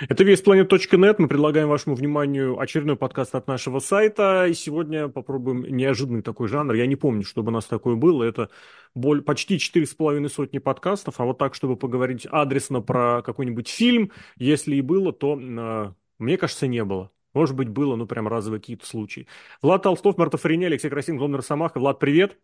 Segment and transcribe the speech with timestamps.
[0.00, 1.16] Это весьplanet.net.
[1.18, 4.46] Мы предлагаем вашему вниманию очередной подкаст от нашего сайта.
[4.46, 6.74] И сегодня попробуем неожиданный такой жанр.
[6.74, 8.22] Я не помню, чтобы у нас такое было.
[8.22, 8.48] Это
[8.94, 9.22] боль...
[9.22, 11.18] почти четыре с половиной сотни подкастов.
[11.18, 16.36] А вот так, чтобы поговорить адресно про какой-нибудь фильм, если и было, то, э, мне
[16.36, 17.10] кажется, не было.
[17.34, 19.26] Может быть, было, ну, прям разовые какие-то случаи.
[19.62, 21.80] Влад Толстов, Марта Фарине, Алексей Красин, Гломер Самаха.
[21.80, 22.38] Влад, привет.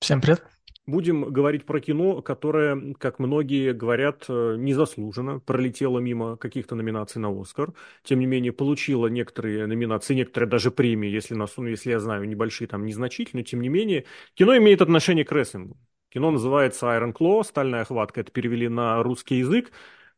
[0.00, 0.44] Всем привет.
[0.90, 7.28] Будем говорить про кино, которое, как многие говорят, э, незаслуженно пролетело мимо каких-то номинаций на
[7.30, 7.72] Оскар.
[8.02, 12.28] Тем не менее, получило некоторые номинации, некоторые даже премии, если, нас, ну, если я знаю,
[12.28, 13.44] небольшие, там, незначительные.
[13.44, 15.76] Тем не менее, кино имеет отношение к рестлингу.
[16.08, 18.22] Кино называется Iron Claw, стальная хватка.
[18.22, 19.70] Это перевели на русский язык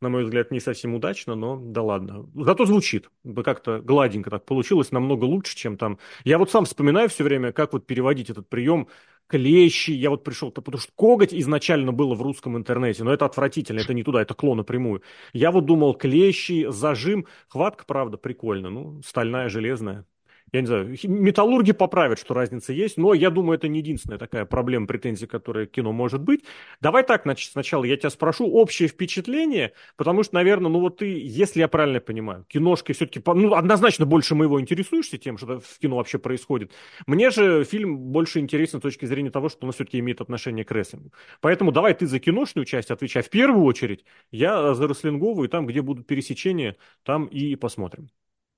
[0.03, 2.29] на мой взгляд, не совсем удачно, но да ладно.
[2.35, 3.11] Зато звучит.
[3.45, 5.99] Как-то гладенько так получилось, намного лучше, чем там.
[6.25, 8.89] Я вот сам вспоминаю все время, как вот переводить этот прием
[9.29, 9.93] клещи.
[9.93, 13.95] Я вот пришел, потому что коготь изначально было в русском интернете, но это отвратительно, это
[13.95, 15.03] не туда, это клон напрямую.
[15.33, 20.05] Я вот думал, клещи, зажим, хватка, правда, прикольно, ну, стальная, железная
[20.53, 24.45] я не знаю, металлурги поправят, что разница есть, но я думаю, это не единственная такая
[24.45, 26.45] проблема, претензия, которая кино может быть.
[26.81, 31.07] Давай так, значит, сначала я тебя спрошу общее впечатление, потому что, наверное, ну вот ты,
[31.07, 35.97] если я правильно понимаю, киношкой все-таки, ну, однозначно больше моего интересуешься тем, что в кино
[35.97, 36.73] вообще происходит.
[37.07, 40.71] Мне же фильм больше интересен с точки зрения того, что он все-таки имеет отношение к
[40.71, 41.13] рестлингу.
[41.41, 45.81] Поэтому давай ты за киношную часть отвечай в первую очередь, я за рестлинговую, там, где
[45.81, 48.11] будут пересечения, там и посмотрим.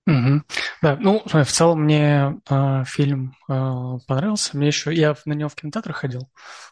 [0.07, 0.43] Угу.
[0.83, 4.55] Да, ну, в целом мне э, фильм э, понравился.
[4.55, 6.29] Мне еще я на него в кинотеатр ходил,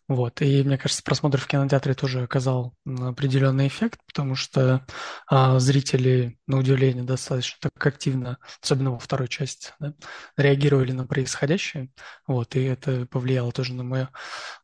[0.06, 4.84] вот, и мне кажется, просмотр в кинотеатре тоже оказал определенный эффект, потому что
[5.30, 9.94] э, зрители, на удивление, достаточно так активно, особенно во второй части, да,
[10.36, 11.90] реагировали на происходящее,
[12.26, 14.10] вот, и это повлияло тоже на мое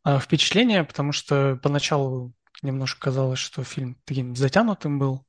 [0.04, 5.24] э, впечатление, потому что поначалу немножко казалось, что фильм таким затянутым был.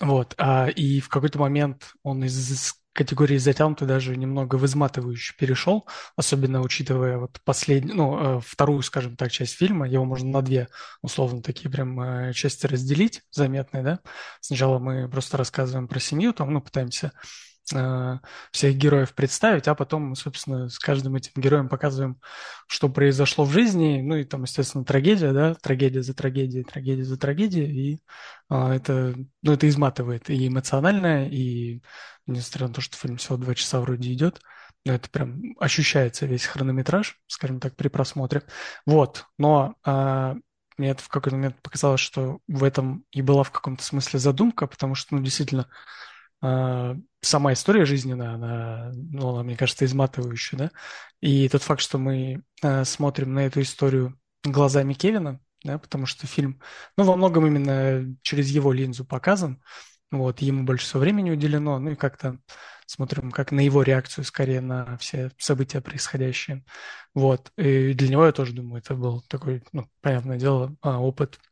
[0.00, 5.86] Вот, а, и в какой-то момент он из категории затянутый даже немного в изматывающий перешел,
[6.16, 10.68] особенно учитывая вот последнюю, ну, э, вторую, скажем так, часть фильма, его можно на две,
[11.00, 14.00] условно, такие прям э, части разделить, заметные, да.
[14.40, 17.12] Сначала мы просто рассказываем про семью, там, ну, пытаемся
[18.52, 22.20] всех героев представить, а потом, собственно, с каждым этим героем показываем,
[22.66, 27.18] что произошло в жизни, ну и там, естественно, трагедия, да, трагедия за трагедией, трагедия за
[27.18, 28.00] трагедией, и
[28.48, 31.82] а, это, ну, это изматывает и эмоционально, и
[32.26, 34.40] несмотря на то, что фильм всего два часа вроде идет,
[34.84, 38.42] но это прям ощущается весь хронометраж, скажем так, при просмотре.
[38.86, 40.36] Вот, но а,
[40.78, 44.66] мне это в какой-то момент показалось, что в этом и была в каком-то смысле задумка,
[44.66, 45.68] потому что, ну, действительно,
[46.40, 50.70] сама история жизненная, она, ну, она, мне кажется, изматывающая, да,
[51.20, 56.26] и тот факт, что мы э, смотрим на эту историю глазами Кевина, да, потому что
[56.26, 56.60] фильм,
[56.96, 59.62] ну, во многом именно через его линзу показан,
[60.10, 62.38] вот, ему больше всего времени уделено, ну, и как-то
[62.86, 66.64] смотрим как на его реакцию скорее на все события происходящие,
[67.14, 71.38] вот, и для него, я тоже думаю, это был такой, ну, понятное дело, а, опыт
[71.38, 71.47] а,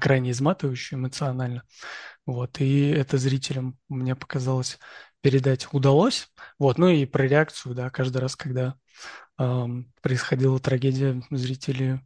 [0.00, 1.64] крайне изматывающий эмоционально.
[2.26, 4.78] Вот, и это зрителям, мне показалось,
[5.20, 6.28] передать удалось.
[6.58, 8.74] Вот, ну и про реакцию, да, каждый раз, когда
[9.38, 12.00] эм, происходила трагедия, зрители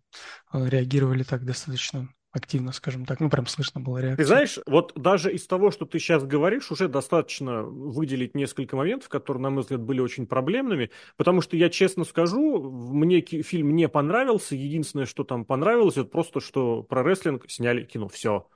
[0.52, 3.20] э, реагировали так достаточно активно, скажем так.
[3.20, 4.16] Ну, прям слышно было реакцию.
[4.16, 9.08] Ты знаешь, вот даже из того, что ты сейчас говоришь, уже достаточно выделить несколько моментов,
[9.08, 13.88] которые, на мой взгляд, были очень проблемными, потому что я честно скажу, мне фильм не
[13.88, 14.56] понравился.
[14.56, 18.08] Единственное, что там понравилось, это просто, что про рестлинг сняли кино.
[18.08, 18.48] Все.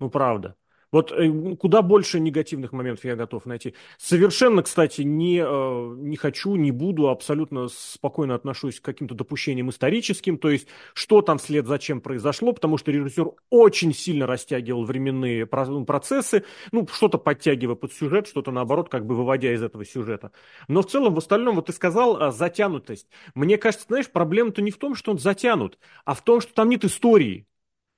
[0.00, 0.56] Ну, правда.
[0.90, 3.74] Вот э, куда больше негативных моментов я готов найти.
[3.98, 10.38] Совершенно, кстати, не, э, не хочу, не буду, абсолютно спокойно отношусь к каким-то допущениям историческим,
[10.38, 15.46] то есть что там вслед за чем произошло, потому что режиссер очень сильно растягивал временные
[15.52, 20.32] ну, процессы, ну, что-то подтягивая под сюжет, что-то наоборот, как бы выводя из этого сюжета.
[20.68, 23.08] Но в целом, в остальном, вот ты сказал, э, затянутость.
[23.34, 26.68] Мне кажется, знаешь, проблема-то не в том, что он затянут, а в том, что там
[26.68, 27.46] нет истории.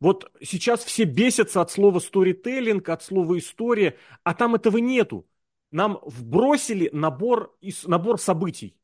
[0.00, 5.28] Вот сейчас все бесятся от слова сторителлинг, от слова история, а там этого нету.
[5.70, 8.76] Нам вбросили набор, набор событий,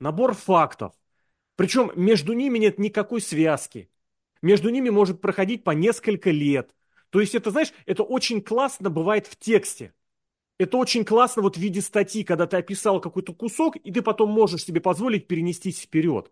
[0.00, 0.92] набор фактов.
[1.54, 3.90] Причем между ними нет никакой связки.
[4.42, 6.74] Между ними может проходить по несколько лет.
[7.10, 9.94] То есть это, знаешь, это очень классно бывает в тексте.
[10.58, 14.30] Это очень классно вот в виде статьи, когда ты описал какой-то кусок, и ты потом
[14.30, 16.30] можешь себе позволить перенестись вперед.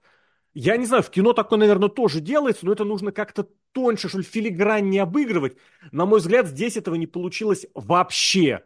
[0.55, 4.19] Я не знаю, в кино такое, наверное, тоже делается, но это нужно как-то тоньше, что
[4.19, 5.57] ли, филиграннее обыгрывать.
[5.91, 8.65] На мой взгляд, здесь этого не получилось вообще.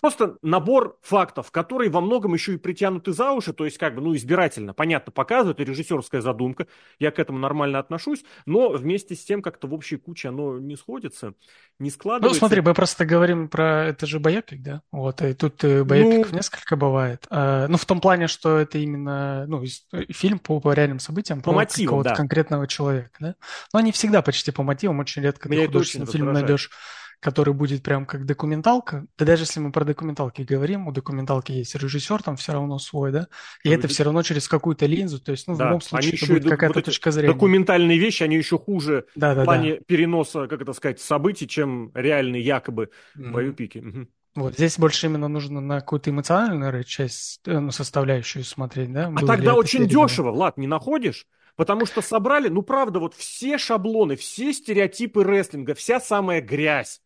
[0.00, 4.00] Просто набор фактов, которые во многом еще и притянуты за уши, то есть как бы,
[4.00, 6.66] ну, избирательно, понятно, показывают, режиссерская задумка,
[6.98, 10.76] я к этому нормально отношусь, но вместе с тем как-то в общей куче оно не
[10.76, 11.34] сходится,
[11.78, 12.34] не складывается.
[12.34, 14.82] Ну, смотри, мы просто говорим про, это же боепик, да?
[14.92, 16.38] Вот, и тут э, боепиков ну...
[16.38, 17.26] несколько бывает.
[17.30, 21.42] А, ну, в том плане, что это именно, ну, э, фильм по, по реальным событиям
[21.42, 22.16] по мотивам, какого-то да.
[22.16, 23.34] конкретного человека, да?
[23.72, 26.70] Но они всегда почти по мотивам, очень редко Меня ты художественный фильм найдешь
[27.20, 29.06] который будет прям как документалка.
[29.18, 33.12] Да даже если мы про документалки говорим, у документалки есть режиссер там все равно свой,
[33.12, 33.28] да,
[33.62, 35.64] и ну, это все равно через какую-то линзу, то есть, ну, да.
[35.64, 37.32] в любом случае, это будет какая-то вот точка зрения.
[37.32, 39.80] Документальные вещи, они еще хуже да, да, в плане да.
[39.86, 43.30] переноса, как это сказать, событий, чем реальные якобы mm-hmm.
[43.30, 43.78] боепики.
[43.78, 44.06] Угу.
[44.36, 49.12] Вот здесь больше именно нужно на какую-то эмоциональную часть, э, ну, составляющую смотреть, да?
[49.14, 50.08] А тогда очень передано?
[50.08, 51.26] дешево, Влад, не находишь?
[51.56, 57.00] Потому что собрали, ну правда, вот все шаблоны, все стереотипы рестлинга, вся самая грязь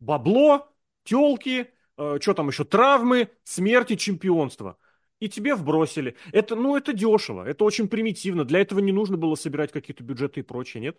[0.00, 0.68] бабло,
[1.04, 4.78] телки, э, что там еще, травмы, смерти, чемпионство.
[5.18, 6.16] И тебе вбросили.
[6.32, 8.44] Это, ну, это дешево, это очень примитивно.
[8.44, 10.98] Для этого не нужно было собирать какие-то бюджеты и прочее, нет?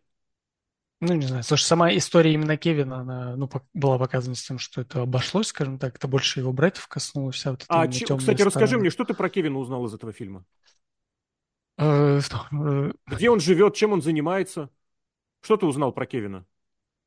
[1.00, 1.44] Ну, не знаю.
[1.44, 5.78] Слушай, сама история именно Кевина, она ну, была показана с тем, что это обошлось, скажем
[5.78, 7.36] так, это больше его братьев коснулось.
[7.36, 8.04] Вся вот а, ч...
[8.06, 8.46] кстати, сторона.
[8.46, 10.44] расскажи мне, что ты про Кевина узнал из этого фильма?
[11.78, 14.72] Э, э, Где он живет, чем он занимается?
[15.42, 16.48] Что ты узнал про Кевина?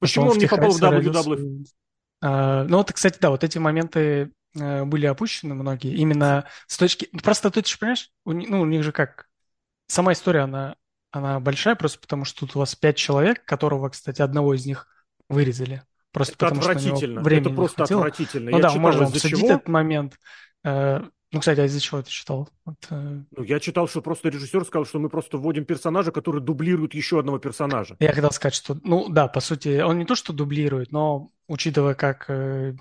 [0.00, 1.64] Почему он, он не попал в WWF?
[2.22, 5.94] А, ну вот, кстати, да, вот эти моменты э, были опущены многие.
[5.94, 7.08] Именно с точки...
[7.22, 9.28] Просто ты же понимаешь, у, ну, у них же как...
[9.86, 10.76] Сама история, она,
[11.10, 14.86] она большая, просто потому что тут у вас пять человек, которого, кстати, одного из них
[15.28, 15.82] вырезали.
[16.12, 17.20] Просто это потому, отвратительно.
[17.20, 18.50] Что это просто отвратительно.
[18.50, 19.50] Ну Я да, можно обсудить чего?
[19.50, 20.18] этот момент.
[21.32, 22.48] Ну, кстати, а из-за чего ты читал?
[22.64, 23.20] Вот, э...
[23.36, 27.20] Ну, я читал, что просто режиссер сказал, что мы просто вводим персонажа, который дублирует еще
[27.20, 27.96] одного персонажа.
[28.00, 31.94] Я хотел сказать, что, ну, да, по сути, он не то, что дублирует, но учитывая,
[31.94, 32.74] как э,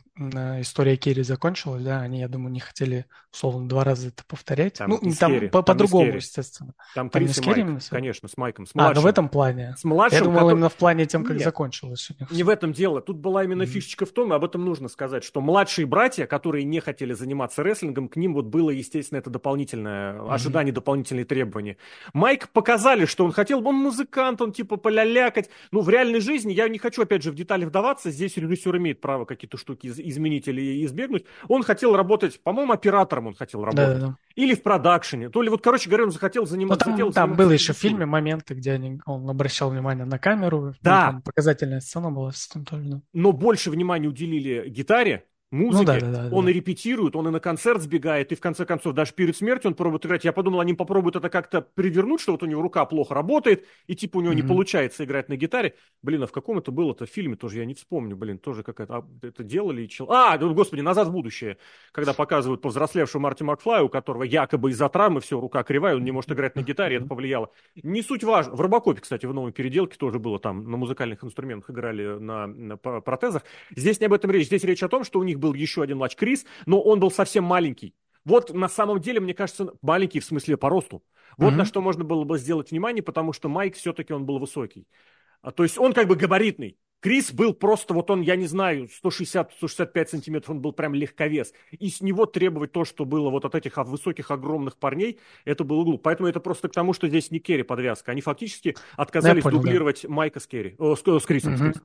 [0.61, 4.75] история Керри закончилась, да, они, я думаю, не хотели, условно, два раза это повторять.
[4.75, 6.73] Там ну, там Керри, по- по-другому, естественно.
[6.93, 8.91] Там, там не с Керри, Майк, конечно, с Майком, с младшим.
[8.91, 9.73] А, ну в этом плане.
[9.75, 10.53] С младшим, я думал, который...
[10.53, 12.09] именно в плане тем, как Нет, закончилось.
[12.29, 13.01] Не в этом дело.
[13.01, 13.65] Тут была именно mm-hmm.
[13.65, 17.63] фишечка в том, и об этом нужно сказать, что младшие братья, которые не хотели заниматься
[17.63, 20.31] рестлингом, к ним вот было, естественно, это дополнительное mm-hmm.
[20.31, 21.77] ожидание, дополнительные требования.
[22.13, 25.49] Майк показали, что он хотел, он музыкант, он типа полялякать.
[25.71, 29.01] Ну, в реальной жизни, я не хочу, опять же, в детали вдаваться, здесь режиссер имеет
[29.01, 31.25] право как какие-то штуки изменить или избегнуть.
[31.47, 33.99] Он хотел работать, по-моему, оператором он хотел работать.
[33.99, 34.17] Да, да.
[34.35, 35.29] Или в продакшене.
[35.29, 36.89] То ли вот, короче говоря, он захотел заниматься...
[36.89, 40.19] Ну, там захотел там было еще в фильме моменты, где они, он обращал внимание на
[40.19, 40.73] камеру.
[40.81, 41.07] Да.
[41.07, 42.83] Там показательная сцена была с этим тоже.
[42.83, 43.01] Да.
[43.13, 46.51] Но больше внимания уделили гитаре, музыке, ну, да, да, да, он да.
[46.51, 49.75] и репетирует, он и на концерт сбегает, и в конце концов даже перед смертью он
[49.75, 50.23] пробует играть.
[50.25, 53.95] Я подумал, они попробуют это как-то привернуть, что вот у него рука плохо работает, и
[53.95, 54.35] типа у него mm-hmm.
[54.35, 55.75] не получается играть на гитаре.
[56.03, 58.97] Блин, а в каком это было-то фильме тоже, я не вспомню, блин, тоже какая-то...
[58.97, 60.11] А, это делали и чел...
[60.11, 61.57] А, господи, «Назад в будущее»,
[61.91, 66.11] когда показывают повзрослевшего Марти Макфлая, у которого якобы из-за травмы все, рука кривая, он не
[66.11, 67.49] может играть на гитаре, это повлияло.
[67.81, 68.55] Не суть важно.
[68.55, 72.77] В Робокопе, кстати, в новой переделке тоже было там, на музыкальных инструментах играли на, на
[72.77, 73.43] протезах.
[73.75, 75.97] Здесь не об этом речь, здесь речь о том, что у них был еще один
[75.97, 77.93] матч Крис, но он был совсем маленький.
[78.25, 81.03] Вот на самом деле, мне кажется, маленький в смысле по росту.
[81.37, 81.55] Вот mm-hmm.
[81.55, 84.87] на что можно было бы сделать внимание, потому что Майк все-таки он был высокий.
[85.41, 86.77] А, то есть он как бы габаритный.
[87.01, 91.53] Крис был просто, вот он, я не знаю, 160-165 сантиметров, он был прям легковес.
[91.71, 95.83] И с него требовать то, что было вот от этих высоких, огромных парней, это было
[95.85, 96.03] глупо.
[96.03, 98.11] Поэтому это просто к тому, что здесь не Керри подвязка.
[98.11, 100.09] Они фактически отказались понял, дублировать да.
[100.09, 101.53] Майка с Керри, о, с, с Крисом.
[101.53, 101.57] Mm-hmm.
[101.57, 101.83] С Крисом.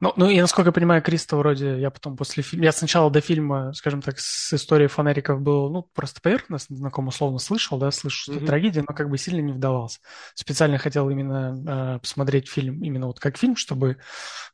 [0.00, 3.72] Ну, ну, я насколько понимаю, Криста вроде, я потом после фильма, я сначала до фильма,
[3.74, 8.32] скажем так, с историей фонариков был, ну, просто поверхностно знаком, условно слышал, да, слышу, что
[8.34, 8.46] mm-hmm.
[8.46, 9.98] трагедия, но как бы сильно не вдавался.
[10.34, 13.98] Специально хотел именно э, посмотреть фильм, именно вот как фильм, чтобы,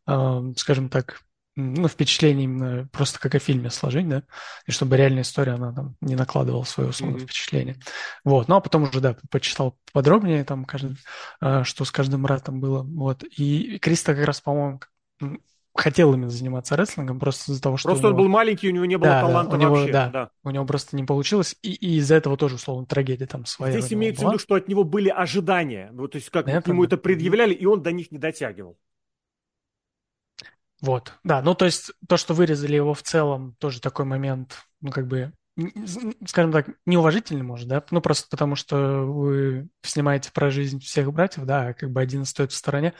[0.06, 1.21] э, скажем так,
[1.56, 4.25] ну, впечатление именно просто как о фильме сложить, да,
[4.66, 7.25] и чтобы реальная история, она там не накладывала свое условное mm-hmm.
[7.25, 7.76] впечатление.
[8.25, 10.97] Вот, ну, а потом уже, да, почитал подробнее там, каждый,
[11.40, 14.80] э, что с каждым ратом было, вот, и Криста как раз, по-моему,
[15.75, 17.88] хотел именно заниматься рестлингом просто из-за того, что...
[17.88, 18.16] Просто него...
[18.16, 19.92] он был маленький, у него не было да, таланта да, у него, вообще.
[19.92, 23.44] Да, да, у него просто не получилось, и, и из-за этого тоже, условно, трагедия там
[23.44, 23.73] своя.
[23.73, 24.30] Здесь имеется была.
[24.30, 27.54] в виду, что от него были ожидания, вот, то есть как к нему это предъявляли,
[27.54, 28.78] и он до них не дотягивал.
[30.80, 34.90] Вот, да, ну то есть то, что вырезали его в целом, тоже такой момент, ну
[34.90, 35.33] как бы,
[36.26, 41.47] скажем так, неуважительный, может, да, ну просто потому что вы снимаете про жизнь всех братьев,
[41.47, 42.92] да, а как бы один стоит в стороне,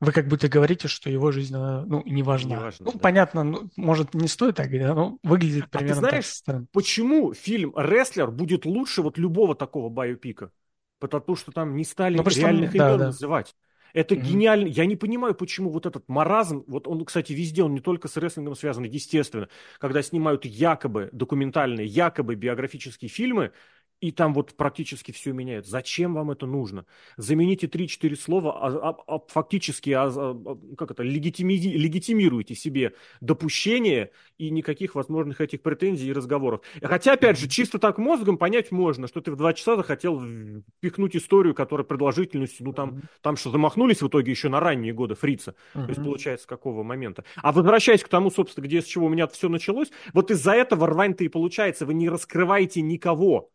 [0.00, 2.56] вы как будто говорите, что его жизнь, ну, не важна.
[2.56, 2.98] Не важно, ну, да.
[2.98, 6.62] понятно, ну, может, не стоит так говорить, но выглядит примерно а ты знаешь, так.
[6.72, 10.52] почему фильм «Рестлер» будет лучше вот любого такого байопика?
[11.00, 13.06] Потому что там не стали ну, реальных имен да, да.
[13.06, 13.54] называть.
[13.92, 14.20] Это mm-hmm.
[14.20, 14.66] гениально.
[14.66, 18.16] Я не понимаю, почему вот этот маразм, вот он, кстати, везде, он не только с
[18.16, 23.52] рестлингом связан, естественно, когда снимают якобы документальные, якобы биографические фильмы,
[24.00, 25.66] и там вот практически все меняет.
[25.66, 26.86] Зачем вам это нужно?
[27.16, 34.10] Замените 3-4 слова, а, а, а фактически а, а, как это, легитими, легитимируете себе допущение
[34.38, 36.60] и никаких возможных этих претензий и разговоров.
[36.80, 40.22] Хотя, опять же, чисто так мозгом понять можно, что ты в 2 часа захотел
[40.80, 45.14] пихнуть историю, которая продолжительностью, ну там, там что, замахнулись в итоге еще на ранние годы
[45.14, 45.54] фрица.
[45.72, 47.24] То есть, получается, какого момента.
[47.36, 50.86] А возвращаясь к тому, собственно, где с чего у меня все началось, вот из-за этого
[50.86, 53.50] рвань-то и получается, вы не раскрываете никого.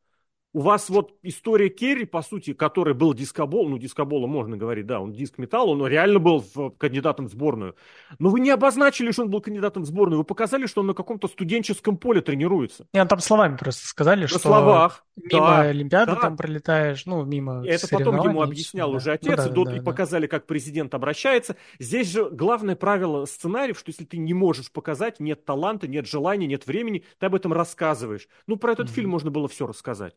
[0.55, 4.99] У вас вот история Керри, по сути, который был дискобол, ну, дискобола можно говорить, да,
[4.99, 7.75] он диск металл, он реально был в, кандидатом в сборную.
[8.19, 10.93] Но вы не обозначили, что он был кандидатом в сборную, вы показали, что он на
[10.93, 12.85] каком-то студенческом поле тренируется.
[12.93, 16.21] Не, там словами просто сказали, на что словах, мимо да, Олимпиады да.
[16.21, 18.97] там пролетаешь, ну, мимо Это потом ему объяснял да.
[18.97, 21.55] уже отец, ну, да, и, да, и да, показали, как президент обращается.
[21.79, 26.45] Здесь же главное правило сценариев, что если ты не можешь показать, нет таланта, нет желания,
[26.45, 28.27] нет времени, ты об этом рассказываешь.
[28.45, 28.93] Ну, про этот mm-hmm.
[28.93, 30.13] фильм можно было все рассказать.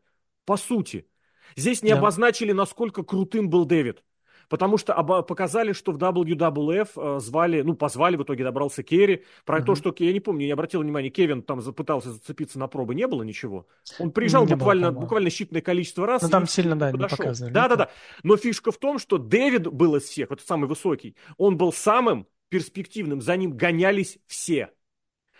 [0.46, 1.06] По сути.
[1.56, 1.98] Здесь не да.
[1.98, 4.02] обозначили, насколько крутым был Дэвид.
[4.48, 9.24] Потому что показали, что в WWF э, звали, ну, позвали, в итоге добрался Керри.
[9.44, 9.66] Про угу.
[9.66, 13.06] то, что, я не помню, я обратил внимание, Кевин там пытался зацепиться на пробы, не
[13.08, 13.66] было ничего.
[13.98, 16.22] Он приезжал не буквально, было, буквально считанное количество раз.
[16.22, 17.16] Ну, там сильно, да, подошел.
[17.16, 17.52] не показывали.
[17.52, 17.90] Да-да-да.
[18.22, 22.28] Но фишка в том, что Дэвид был из всех, вот самый высокий, он был самым
[22.48, 24.70] перспективным, за ним гонялись все.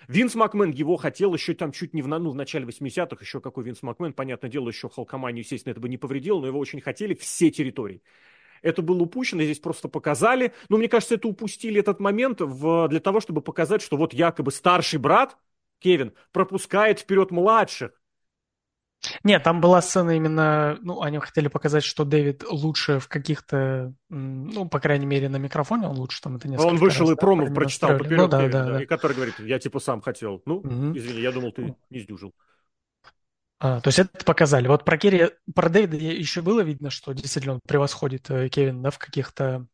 [0.09, 3.65] Винс Макмен его хотел еще там чуть не в, ну, в начале 80-х, еще какой
[3.65, 7.15] Винс Макмен, понятное дело, еще Халкоманию, естественно, это бы не повредило, но его очень хотели
[7.15, 8.03] все территории.
[8.63, 10.53] Это было упущено, здесь просто показали.
[10.69, 14.51] Но мне кажется, это упустили этот момент в, для того, чтобы показать, что вот якобы
[14.51, 15.37] старший брат,
[15.79, 17.93] Кевин, пропускает вперед младших.
[19.25, 24.69] Нет, там была сцена именно, ну, они хотели показать, что Дэвид лучше в каких-то, ну,
[24.69, 27.53] по крайней мере, на микрофоне он лучше там это несколько Он вышел раз, и промо
[27.55, 28.83] прочитал поперек ну, да, Дэвида, да, да.
[28.83, 30.43] и который говорит, я типа сам хотел.
[30.47, 30.97] Ну, угу.
[30.97, 32.33] извини, я думал, ты не сдюжил.
[33.59, 34.69] А, то есть это показали.
[34.69, 38.91] Вот про Керри, про Дэвида еще было видно, что действительно он превосходит э, Кевина да,
[38.91, 39.67] в каких-то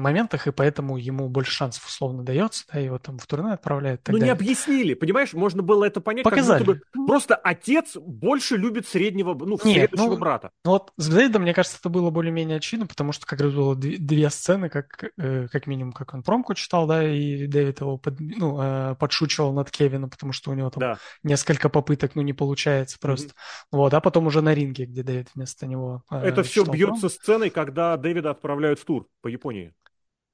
[0.00, 4.02] моментах, и поэтому ему больше шансов условно дается, да, его там в турне отправляют.
[4.08, 6.58] Ну, не объяснили, понимаешь, можно было это понять, Показали.
[6.58, 10.50] как будто бы просто отец больше любит среднего, ну, Нет, следующего ну, брата.
[10.64, 13.74] Ну, вот с Дэвидом, мне кажется, это было более-менее очевидно, потому что как раз было
[13.76, 17.98] две, две сцены, как, э, как минимум, как он промку читал, да, и Дэвид его
[17.98, 20.98] под, ну, э, подшучивал над Кевином, потому что у него там да.
[21.22, 23.28] несколько попыток, ну, не получается просто.
[23.28, 23.68] Mm-hmm.
[23.72, 27.50] Вот, а потом уже на ринге, где Дэвид вместо него э, Это все бьется сценой,
[27.50, 29.74] когда Дэвида отправляют в тур по Японии.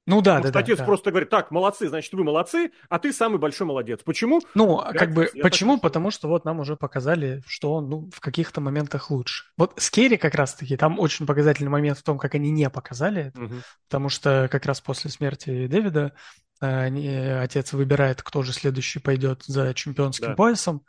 [0.07, 0.85] Ну да, Потому да, отец да.
[0.85, 4.01] просто говорит, так, молодцы, значит, вы молодцы, а ты самый большой молодец.
[4.03, 4.41] Почему?
[4.53, 5.79] Ну, я, как бы, почему?
[5.79, 9.45] Потому что вот нам уже показали, что он ну, в каких-то моментах лучше.
[9.57, 13.27] Вот с Керри как раз-таки, там очень показательный момент в том, как они не показали
[13.27, 13.55] это, угу.
[13.87, 16.13] потому что как раз после смерти Дэвида
[16.61, 20.35] э, они, отец выбирает, кто же следующий пойдет за чемпионским да.
[20.35, 20.83] поясом.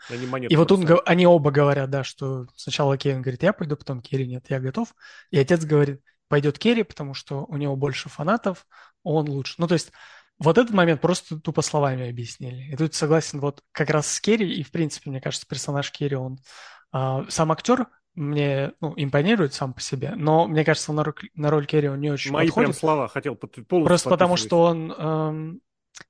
[0.51, 4.29] И вот он, они оба говорят, да, что сначала Кевин говорит, я пойду, потом Керри,
[4.29, 4.95] нет, я готов.
[5.31, 8.67] И отец говорит, пойдет Керри, потому что у него больше фанатов,
[9.03, 9.55] он лучше.
[9.59, 9.93] Ну, то есть
[10.39, 12.73] вот этот момент просто тупо словами объяснили.
[12.73, 16.17] И тут согласен вот как раз с Керри, и в принципе, мне кажется, персонаж Керри,
[16.17, 16.39] он
[16.93, 21.51] а, сам актер мне ну, импонирует сам по себе, но мне кажется, на роль, на
[21.51, 22.71] роль Керри он не очень Мои подходит.
[22.71, 25.61] прям слова хотел полностью Просто потому, что он эм,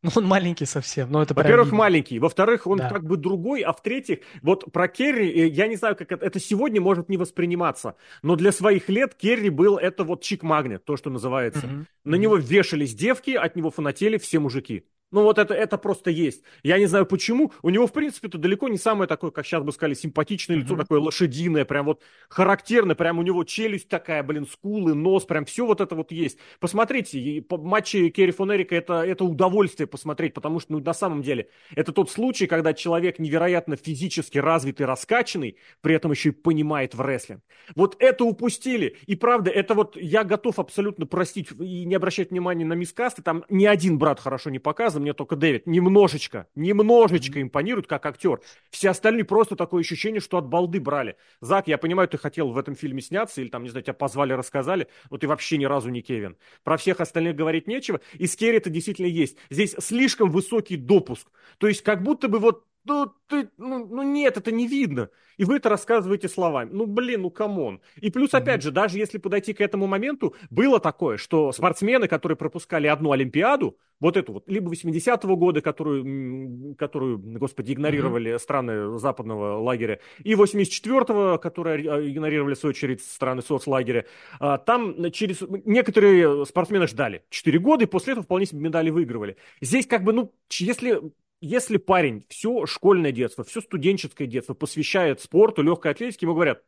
[0.02, 2.90] ну, он маленький совсем, но это Во-первых, маленький, во-вторых, он да.
[2.90, 6.38] как бы другой, а в-третьих, вот про Керри, э, я не знаю, как это, это
[6.38, 11.10] сегодня может не восприниматься, но для своих лет Керри был это вот чик-магнит, то, что
[11.10, 11.66] называется.
[11.66, 11.84] Mm-hmm.
[12.04, 12.18] На mm-hmm.
[12.18, 14.84] него вешались девки, от него фанатели все мужики.
[15.12, 16.42] Ну вот это, это просто есть.
[16.64, 17.52] Я не знаю почему.
[17.62, 20.60] У него, в принципе-то, далеко не самое такое, как сейчас бы сказали, симпатичное mm-hmm.
[20.60, 25.44] лицо, такое лошадиное, прям вот характерное, прям у него челюсть такая, блин, скулы, нос, прям
[25.44, 26.38] все вот это вот есть.
[26.58, 31.92] Посмотрите, матчи Керри Фонерика это, это удовольствие посмотреть, потому что, ну, на самом деле, это
[31.92, 37.42] тот случай, когда человек невероятно физически развитый, раскачанный, при этом еще и понимает в рестлинг.
[37.76, 38.96] Вот это упустили.
[39.06, 43.44] И правда, это вот я готов абсолютно простить и не обращать внимания на мискасты, там
[43.48, 48.40] ни один брат хорошо не показывает, рассказа мне только Дэвид немножечко, немножечко импонирует как актер.
[48.70, 51.16] Все остальные просто такое ощущение, что от балды брали.
[51.40, 54.32] Зак, я понимаю, ты хотел в этом фильме сняться, или там, не знаю, тебя позвали,
[54.32, 56.36] рассказали, но ты вообще ни разу не Кевин.
[56.64, 58.00] Про всех остальных говорить нечего.
[58.14, 59.36] И с Керри это действительно есть.
[59.50, 61.28] Здесь слишком высокий допуск.
[61.58, 65.10] То есть как будто бы вот ну, ты, ну, ну нет, это не видно.
[65.36, 66.70] И вы это рассказываете словами.
[66.72, 67.80] Ну, блин, ну, come on.
[67.96, 72.36] И плюс, опять же, даже если подойти к этому моменту, было такое, что спортсмены, которые
[72.36, 78.38] пропускали одну Олимпиаду, вот эту вот, либо 80-го года, которую, которую, господи, игнорировали mm-hmm.
[78.38, 84.04] страны западного лагеря, и 84-го, которую игнорировали, в свою очередь, страны соцлагеря,
[84.38, 85.42] а, там через...
[85.64, 89.36] Некоторые спортсмены ждали 4 года, и после этого вполне себе медали выигрывали.
[89.60, 91.00] Здесь как бы, ну, если
[91.40, 96.62] если парень все школьное детство, все студенческое детство посвящает спорту, легкой атлетике, ему говорят,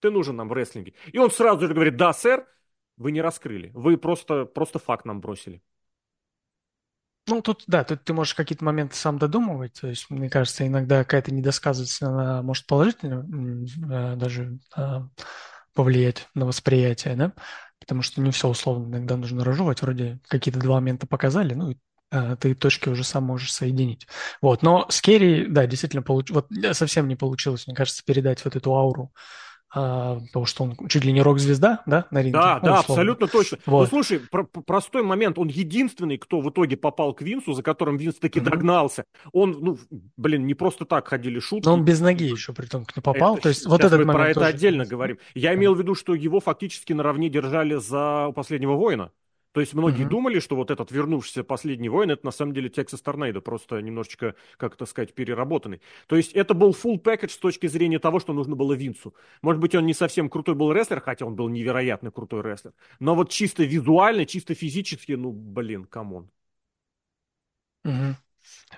[0.00, 0.94] ты нужен нам в рестлинге.
[1.12, 2.46] И он сразу же говорит, да, сэр,
[2.96, 5.62] вы не раскрыли, вы просто, просто факт нам бросили.
[7.26, 9.78] Ну, тут, да, тут ты можешь какие-то моменты сам додумывать.
[9.80, 13.26] То есть, мне кажется, иногда какая-то недосказанность, она может положительно
[13.92, 15.00] э, даже э,
[15.74, 17.34] повлиять на восприятие, да?
[17.80, 19.82] Потому что не все условно иногда нужно разжевать.
[19.82, 24.06] Вроде какие-то два момента показали, ну, Э, ты точки уже сам можешь соединить.
[24.40, 26.30] Вот, но с Керри, да, действительно, получ...
[26.30, 29.12] вот совсем не получилось, мне кажется, передать вот эту ауру
[29.70, 32.32] а, того, что он чуть ли не рок-звезда, да, на ринге?
[32.32, 33.58] Да, ну, да, абсолютно точно.
[33.66, 33.80] Ну, вот.
[33.82, 37.98] Ну, слушай, про простой момент, он единственный, кто в итоге попал к Винсу, за которым
[37.98, 38.44] Винс таки mm-hmm.
[38.44, 39.04] догнался.
[39.32, 39.78] Он, ну,
[40.16, 41.66] блин, не просто так ходили шутки.
[41.66, 44.06] Но он без ноги еще, при том, не попал, это, то есть вот этот мы
[44.06, 45.18] момент про это отдельно говорим.
[45.34, 49.10] Я имел в виду, что его фактически наравне держали за последнего воина.
[49.52, 50.08] То есть многие mm-hmm.
[50.08, 54.34] думали, что вот этот вернувшийся последний воин, это на самом деле Texas Tornado, просто немножечко,
[54.56, 55.80] как это сказать, переработанный.
[56.06, 59.14] То есть это был full package с точки зрения того, что нужно было Винсу.
[59.42, 62.72] Может быть, он не совсем крутой был рестлер, хотя он был невероятно крутой рестлер.
[63.00, 66.30] Но вот чисто визуально, чисто физически, ну, блин, come on.
[67.84, 68.16] Угу.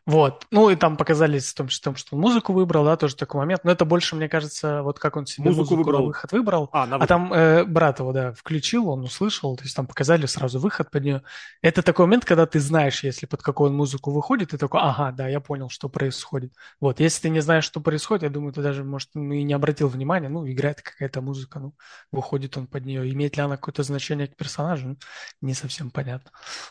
[0.07, 0.47] Вот.
[0.51, 3.65] Ну, и там показали в том, что, что он музыку выбрал, да, тоже такой момент.
[3.65, 6.01] Но это больше, мне кажется, вот как он себе музыку, музыку выбрал.
[6.01, 6.69] на выход выбрал.
[6.73, 7.03] А, на выход.
[7.03, 10.91] а там э, брат его, да, включил, он услышал, то есть там показали сразу выход
[10.91, 11.23] под нее.
[11.63, 15.13] Это такой момент, когда ты знаешь, если под какую он музыку выходит, ты такой, ага,
[15.13, 16.53] да, я понял, что происходит.
[16.81, 17.01] Вот.
[17.01, 19.89] Если ты не знаешь, что происходит, я думаю, ты даже, может, ну, и не обратил
[19.89, 21.75] внимания, ну, играет какая-то музыка, ну,
[22.13, 23.11] выходит он под нее.
[23.13, 24.97] Имеет ли она какое-то значение к персонажу, ну,
[25.41, 26.31] не совсем понятно.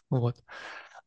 [0.10, 0.38] Вот.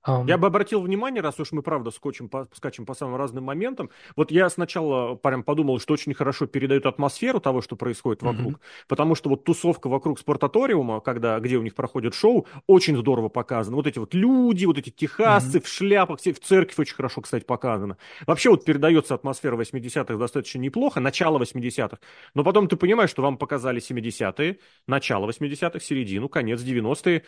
[0.07, 0.27] Um...
[0.27, 3.91] Я бы обратил внимание, раз уж мы, правда, скотчем, по, скачем по самым разным моментам.
[4.17, 8.55] Вот я сначала прям подумал, что очень хорошо передают атмосферу того, что происходит вокруг.
[8.55, 8.87] Mm-hmm.
[8.89, 13.77] Потому что вот тусовка вокруг спортаториума, когда, где у них проходит шоу, очень здорово показано.
[13.77, 15.65] Вот эти вот люди, вот эти техасцы mm-hmm.
[15.65, 17.97] в шляпах, в церковь очень хорошо, кстати, показано.
[18.27, 21.99] Вообще вот передается атмосфера 80-х достаточно неплохо, начало 80-х.
[22.35, 27.23] Но потом ты понимаешь, что вам показали 70-е, начало 80-х, середину, конец 90-е.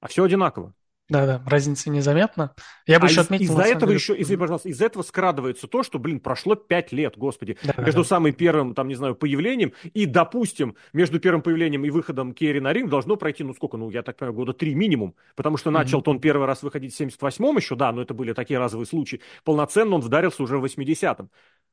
[0.00, 0.74] А все одинаково.
[1.10, 2.54] Да-да, разница незаметна.
[2.86, 3.44] Я бы а еще из, отметил...
[3.46, 3.94] Из-за этого деле...
[3.94, 8.02] еще, извини, пожалуйста, из этого скрадывается то, что, блин, прошло пять лет, господи, да, между
[8.02, 8.08] да.
[8.08, 12.72] самым первым, там, не знаю, появлением и, допустим, между первым появлением и выходом Керри на
[12.72, 16.12] ринг должно пройти, ну, сколько, ну, я так понимаю, года три минимум, потому что начал-то
[16.12, 19.20] он первый раз выходить в 78-м еще, да, но это были такие разовые случаи.
[19.44, 21.28] Полноценно он вдарился уже в 80-м.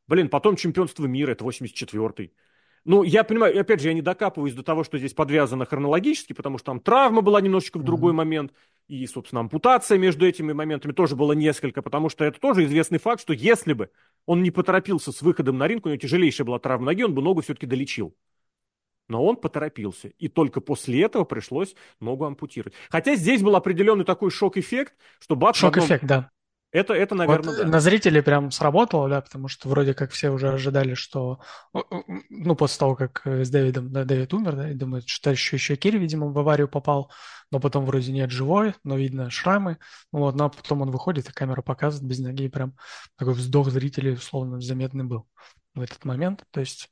[0.08, 2.32] Блин, потом чемпионство мира, это 84-й.
[2.88, 6.58] Ну, я понимаю, опять же, я не докапываюсь до того, что здесь подвязано хронологически, потому
[6.58, 8.15] что там травма была немножечко в другой mm-hmm.
[8.15, 8.54] момент,
[8.88, 13.21] и, собственно, ампутация между этими моментами тоже было несколько, потому что это тоже известный факт,
[13.21, 13.89] что если бы
[14.26, 17.21] он не поторопился с выходом на ринг, у него тяжелейшая была травма ноги, он бы
[17.21, 18.15] ногу все-таки долечил.
[19.10, 22.73] Но он поторопился, и только после этого пришлось ногу ампутировать.
[22.89, 25.58] Хотя здесь был определенный такой шок-эффект, что бац...
[25.58, 26.30] Шок-эффект, да.
[26.77, 27.67] Это, это наверное, вот да.
[27.67, 31.39] На зрителей прям сработало, да, потому что вроде как все уже ожидали, что,
[32.29, 35.55] ну, после того, как э, с Дэвидом, да, Дэвид умер, да, и думают, что еще,
[35.55, 37.11] еще Кири, видимо, в аварию попал,
[37.51, 39.79] но потом вроде нет живой, но видно шрамы,
[40.11, 42.75] вот, но потом он выходит, и камера показывает без ноги, и прям
[43.17, 45.27] такой вздох зрителей условно заметный был
[45.73, 46.89] в этот момент, то есть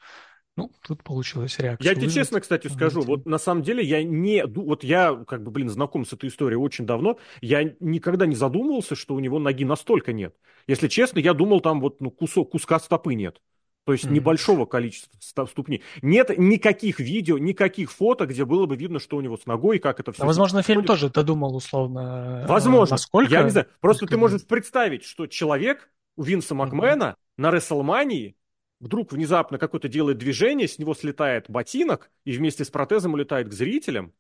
[0.58, 1.90] ну, тут получилась реакция.
[1.90, 5.52] Я тебе честно, кстати, скажу, вот на самом деле я не, вот я, как бы,
[5.52, 9.66] блин, знаком с этой историей очень давно, я никогда не задумывался, что у него ноги
[9.66, 10.34] настолько нет.
[10.68, 13.42] Если честно, я думал, там вот ну, кусок, куска стопы нет.
[13.86, 14.12] То есть mm-hmm.
[14.12, 15.84] небольшого количества ступней.
[16.02, 19.80] Нет никаких видео, никаких фото, где было бы видно, что у него с ногой, и
[19.80, 20.24] как это все.
[20.24, 22.46] А, возможно, фильм тоже додумал условно.
[22.48, 22.94] Возможно.
[22.94, 23.32] Насколько?
[23.32, 23.68] Я не знаю.
[23.82, 27.34] Просто ты можешь представить, что человек у Винса Макмена mm-hmm.
[27.38, 28.36] на Рестлмании
[28.80, 33.54] вдруг внезапно какое-то делает движение, с него слетает ботинок и вместе с протезом улетает к
[33.54, 34.14] зрителям,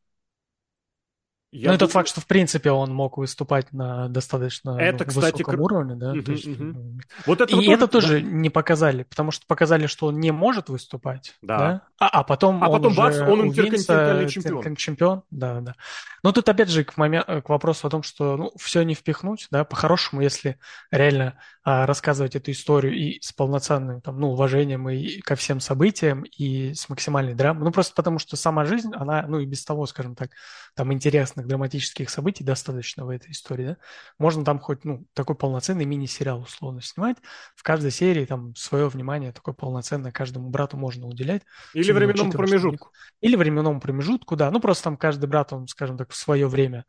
[1.55, 1.79] я ну, думаю...
[1.79, 5.61] тот факт, что в принципе он мог выступать на достаточно это, ну, кстати, высоком кр...
[5.61, 6.11] уровне, да.
[6.11, 6.47] Угу, есть...
[6.47, 6.99] угу.
[7.25, 8.27] Вот это и это тоже да.
[8.27, 11.57] не показали, потому что показали, что он не может выступать, да.
[11.57, 11.81] да?
[11.97, 14.75] А, а потом а он потом уже бац, он интерконтинентальный чемпион.
[14.75, 15.23] чемпион.
[15.31, 15.75] Да, да.
[16.23, 19.47] Но тут опять же к, момент, к вопросу о том, что ну, все не впихнуть,
[19.49, 20.59] да, по-хорошему, если
[20.91, 26.23] реально а, рассказывать эту историю и с полноценным там, ну, уважением и ко всем событиям,
[26.23, 29.85] и с максимальной драмой, ну, просто потому что сама жизнь, она, ну, и без того,
[29.85, 30.31] скажем так,
[30.75, 33.77] там интересно интересных драматических событий достаточно в этой истории, да,
[34.19, 37.17] можно там хоть, ну, такой полноценный мини-сериал условно снимать,
[37.55, 41.43] в каждой серии там свое внимание такое полноценное каждому брату можно уделять.
[41.73, 42.91] Или временному промежутку.
[43.21, 46.85] Или временному промежутку, да, ну, просто там каждый брат, он, скажем так, в свое время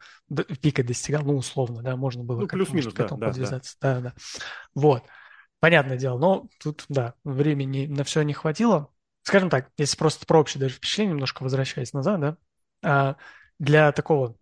[0.61, 4.01] пика достигал, ну, условно, да, можно было ну, плюс-минус, к этому да, подвязаться, да, да.
[4.01, 4.15] да.
[4.75, 5.05] Вот.
[5.59, 8.91] Понятное дело, но тут, да, времени на все не хватило.
[9.23, 12.37] Скажем так, если просто про общее даже впечатление, немножко возвращаясь назад, да,
[12.85, 13.17] а,
[13.59, 14.37] для такого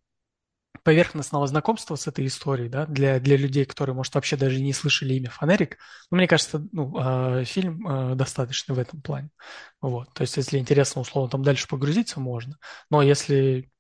[0.85, 5.15] поверхностного знакомства с этой историей, да, для, для людей, которые, может, вообще даже не слышали
[5.15, 5.79] имя Фонарик,
[6.11, 6.95] ну, мне кажется, ну,
[7.41, 9.31] э, фильм э, достаточно в этом плане.
[9.81, 10.13] Вот.
[10.13, 12.59] То есть, если интересно, условно, там дальше погрузиться можно,
[12.91, 13.71] но если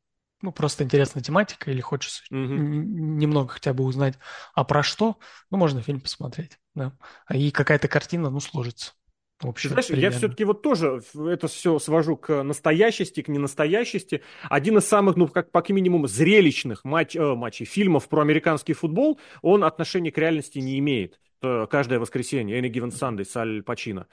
[0.41, 2.37] ну, просто интересная тематика или хочется mm-hmm.
[2.37, 4.19] немного хотя бы узнать,
[4.55, 5.19] а про что,
[5.51, 6.93] ну, можно фильм посмотреть, да.
[7.33, 8.93] И какая-то картина, ну, сложится.
[9.41, 10.05] Общем, Знаешь, примерно.
[10.05, 14.23] я все-таки вот тоже это все свожу к настоящести, к ненастоящести.
[14.49, 19.19] Один из самых, ну, как по минимуму, зрелищных матч, э, матчей, фильмов про американский футбол,
[19.43, 21.21] он отношения к реальности не имеет.
[21.41, 24.07] Каждое воскресенье, Any Given Sunday с Аль Пачино.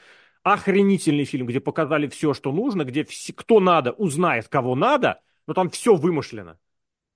[0.43, 5.53] Охренительный фильм, где показали все, что нужно, где все, кто надо, узнает, кого надо– но
[5.53, 6.57] там все вымышлено.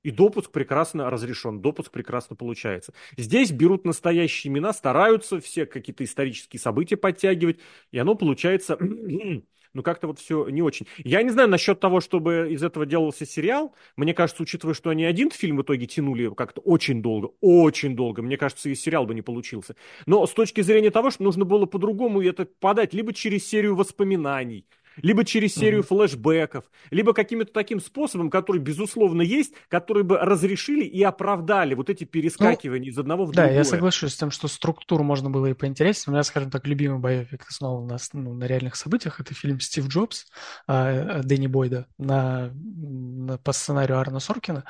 [0.06, 2.94] И допуск прекрасно разрешен, допуск прекрасно получается.
[3.18, 7.58] Здесь берут настоящие имена, стараются все какие-то исторические события подтягивать,
[7.90, 8.78] и оно получается,
[9.74, 10.86] ну как-то вот все не очень.
[10.98, 13.74] Я не знаю насчет того, чтобы из этого делался сериал.
[13.98, 18.22] Мне кажется, учитывая, что они один фильм в итоге тянули как-то очень долго, очень долго,
[18.22, 19.76] мне кажется, и сериал бы не получился.
[20.06, 24.68] Но с точки зрения того, что нужно было по-другому это подать, либо через серию воспоминаний,
[25.02, 25.88] либо через серию mm-hmm.
[25.88, 32.04] флешбеков, либо каким-то таким способом, который, безусловно, есть, который бы разрешили и оправдали вот эти
[32.04, 33.54] перескакивания ну, из одного в да, другое.
[33.54, 36.12] Да, я соглашусь с тем, что структуру можно было и поинтереснее.
[36.12, 39.20] У меня, скажем так, любимый боевик основан на, ну, на реальных событиях.
[39.20, 40.26] Это фильм «Стив Джобс»
[40.68, 44.66] э, Дэнни Бойда на, на, по сценарию Арна Соркина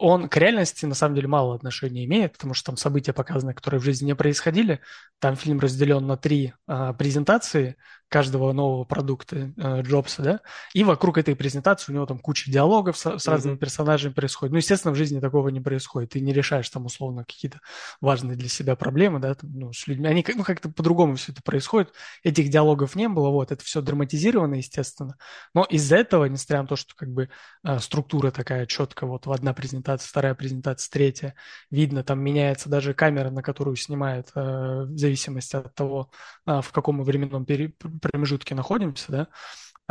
[0.00, 3.80] он к реальности на самом деле мало отношения имеет, потому что там события показаны, которые
[3.80, 4.80] в жизни не происходили.
[5.18, 7.76] Там фильм разделен на три а, презентации,
[8.10, 10.40] каждого нового продукта э, Джобса, да,
[10.74, 13.58] и вокруг этой презентации у него там куча диалогов с, с разными mm-hmm.
[13.58, 14.52] персонажами происходит.
[14.52, 16.10] Ну, естественно, в жизни такого не происходит.
[16.10, 17.60] Ты не решаешь там условно какие-то
[18.00, 20.08] важные для себя проблемы, да, там, ну, с людьми.
[20.08, 21.92] Они ну, как-то по-другому все это происходит.
[22.24, 25.16] Этих диалогов не было, вот, это все драматизировано, естественно.
[25.54, 27.28] Но из-за этого, несмотря на то, что как бы
[27.62, 31.36] э, структура такая четкая, вот в одна презентация, вторая презентация, третья,
[31.70, 36.10] видно, там меняется даже камера, на которую снимают, э, в зависимости от того,
[36.44, 39.28] в каком временном периоде промежутке находимся, да,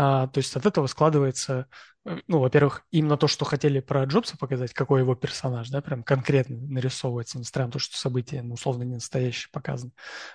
[0.02, 1.68] а, то есть от этого складывается,
[2.06, 6.04] э, ну, во-первых, именно то, что хотели про Джобса показать, какой его персонаж, да, прям
[6.04, 9.92] конкретно нарисовывается, несмотря на то, что события, ну, условно, не настоящие показаны.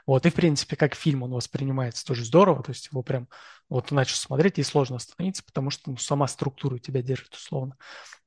[0.07, 3.27] Вот, и, в принципе, как фильм он воспринимается тоже здорово, то есть его прям
[3.71, 7.79] вот начал смотреть, и сложно остановиться, потому что ну, сама структура тебя держит условно.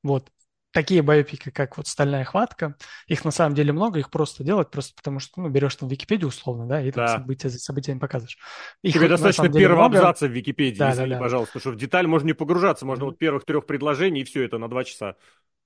[0.02, 0.32] Вот,
[0.72, 2.76] такие байопики, как вот «Стальная хватка»,
[3.06, 6.28] их на самом деле много, их просто делать, просто потому что, ну, берешь там Википедию
[6.28, 7.18] условно, да, и там да.
[7.18, 8.38] события за событиями показываешь.
[8.82, 9.98] Их, Тебе достаточно первого много...
[9.98, 11.20] абзаца в Википедии, да, извини, да, да.
[11.20, 13.06] пожалуйста, потому что в деталь можно не погружаться, можно mm-hmm.
[13.06, 15.16] вот первых трех предложений, и все это на два часа.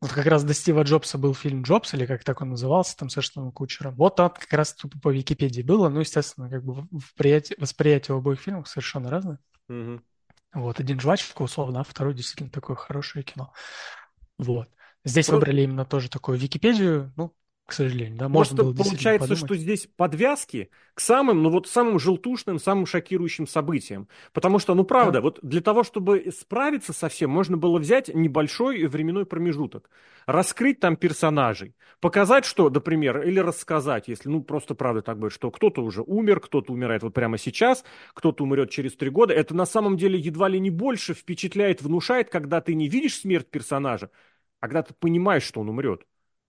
[0.01, 3.09] Вот как раз до Стива Джобса был фильм «Джобс», или как так он назывался, там
[3.09, 3.95] совершенно кучером.
[3.95, 8.41] Вот там как раз тут по Википедии было, ну, естественно, как бы восприятие, восприятие обоих
[8.41, 9.39] фильмов совершенно разное.
[9.71, 10.01] Mm-hmm.
[10.55, 13.53] Вот, один жвачка, условно, а второй действительно такое хорошее кино.
[14.39, 14.69] Вот.
[15.05, 15.37] Здесь Про...
[15.37, 17.33] выбрали именно тоже такую Википедию, ну,
[17.73, 21.99] к сожалению, да, можно Просто было получается, что здесь подвязки к самым, ну вот самым
[21.99, 24.09] желтушным, самым шокирующим событиям.
[24.33, 25.21] Потому что, ну правда, да.
[25.23, 29.89] вот для того, чтобы справиться со всем, можно было взять небольшой временной промежуток,
[30.27, 35.51] раскрыть там персонажей, показать, что, например, или рассказать, если, ну просто правда так будет, что
[35.51, 39.33] кто-то уже умер, кто-то умирает вот прямо сейчас, кто-то умрет через три года.
[39.33, 43.49] Это на самом деле едва ли не больше впечатляет, внушает, когда ты не видишь смерть
[43.49, 44.11] персонажа,
[44.63, 46.03] а когда ты понимаешь, что он умрет,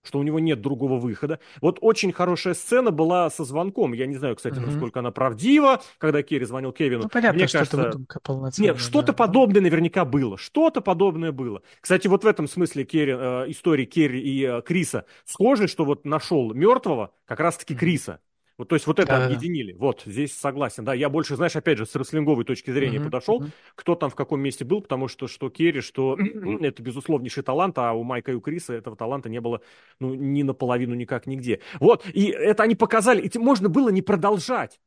[0.03, 1.39] что у него нет другого выхода.
[1.61, 3.93] Вот очень хорошая сцена была со звонком.
[3.93, 4.67] Я не знаю, кстати, угу.
[4.67, 7.03] насколько она правдива, когда Керри звонил Кевину.
[7.03, 8.73] Ну, понятно, Мне что кажется, это выдумка полноценная.
[8.73, 9.13] Нет, что-то да.
[9.13, 10.37] подобное наверняка было.
[10.37, 11.63] Что-то подобное было.
[11.81, 16.05] Кстати, вот в этом смысле Керри, э, истории Керри и э, Криса схожи, что вот
[16.05, 18.19] нашел мертвого как раз-таки Криса.
[18.57, 19.71] Вот, то есть вот это да, объединили.
[19.71, 19.79] Да.
[19.79, 20.85] Вот, здесь согласен.
[20.85, 23.49] Да, я больше, знаешь, опять же, с рестлинговой точки зрения uh-huh, подошел, uh-huh.
[23.75, 26.17] кто там в каком месте был, потому что что Керри, что
[26.61, 29.61] это безусловнейший талант, а у Майка и у Криса этого таланта не было,
[29.99, 31.61] ну, ни наполовину никак нигде.
[31.79, 34.79] Вот, и это они показали, и можно было не продолжать.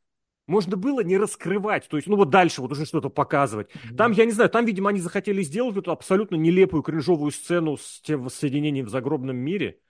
[0.47, 3.69] Можно было не раскрывать, то есть, ну вот дальше вот уже что-то показывать.
[3.69, 3.97] Mm-hmm.
[3.97, 8.01] Там, я не знаю, там, видимо, они захотели сделать эту абсолютно нелепую кринжовую сцену с
[8.03, 9.81] тем воссоединением в загробном мире.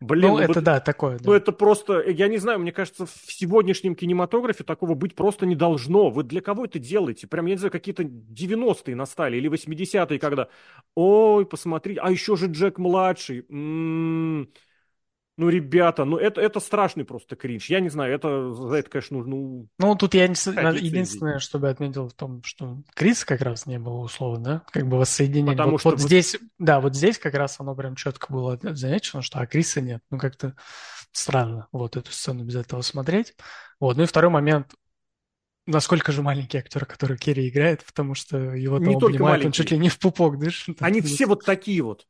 [0.00, 1.16] Блин, ну, ну это вот, да, такое.
[1.18, 1.22] Да.
[1.24, 5.54] Ну это просто, я не знаю, мне кажется, в сегодняшнем кинематографе такого быть просто не
[5.54, 6.10] должно.
[6.10, 7.26] Вы для кого это делаете?
[7.26, 10.48] Прям, я не знаю, какие-то 90-е настали или 80-е, когда,
[10.94, 13.46] ой, посмотри, а еще же Джек младший.
[13.48, 14.48] М-м-м.
[15.38, 17.68] Ну, ребята, ну это, это страшный просто кринж.
[17.68, 19.68] Я не знаю, это за это, конечно, нужно...
[19.78, 20.34] Ну, тут я не...
[20.34, 24.62] единственное, что бы отметил в том, что Крис как раз не было условно, да?
[24.70, 25.52] Как бы воссоединение.
[25.52, 25.90] Потому вот, что...
[25.90, 29.82] Вот здесь, да, вот здесь как раз оно прям четко было замечено, что а Криса
[29.82, 30.00] нет.
[30.10, 30.54] Ну, как-то
[31.12, 33.34] странно вот эту сцену без этого смотреть.
[33.78, 34.74] Вот, ну и второй момент,
[35.66, 39.70] насколько же маленький актер, который Керри играет, потому что его там не обнимает, он чуть
[39.70, 40.78] ли не в пупок дышит.
[40.80, 42.06] Они все вот такие вот.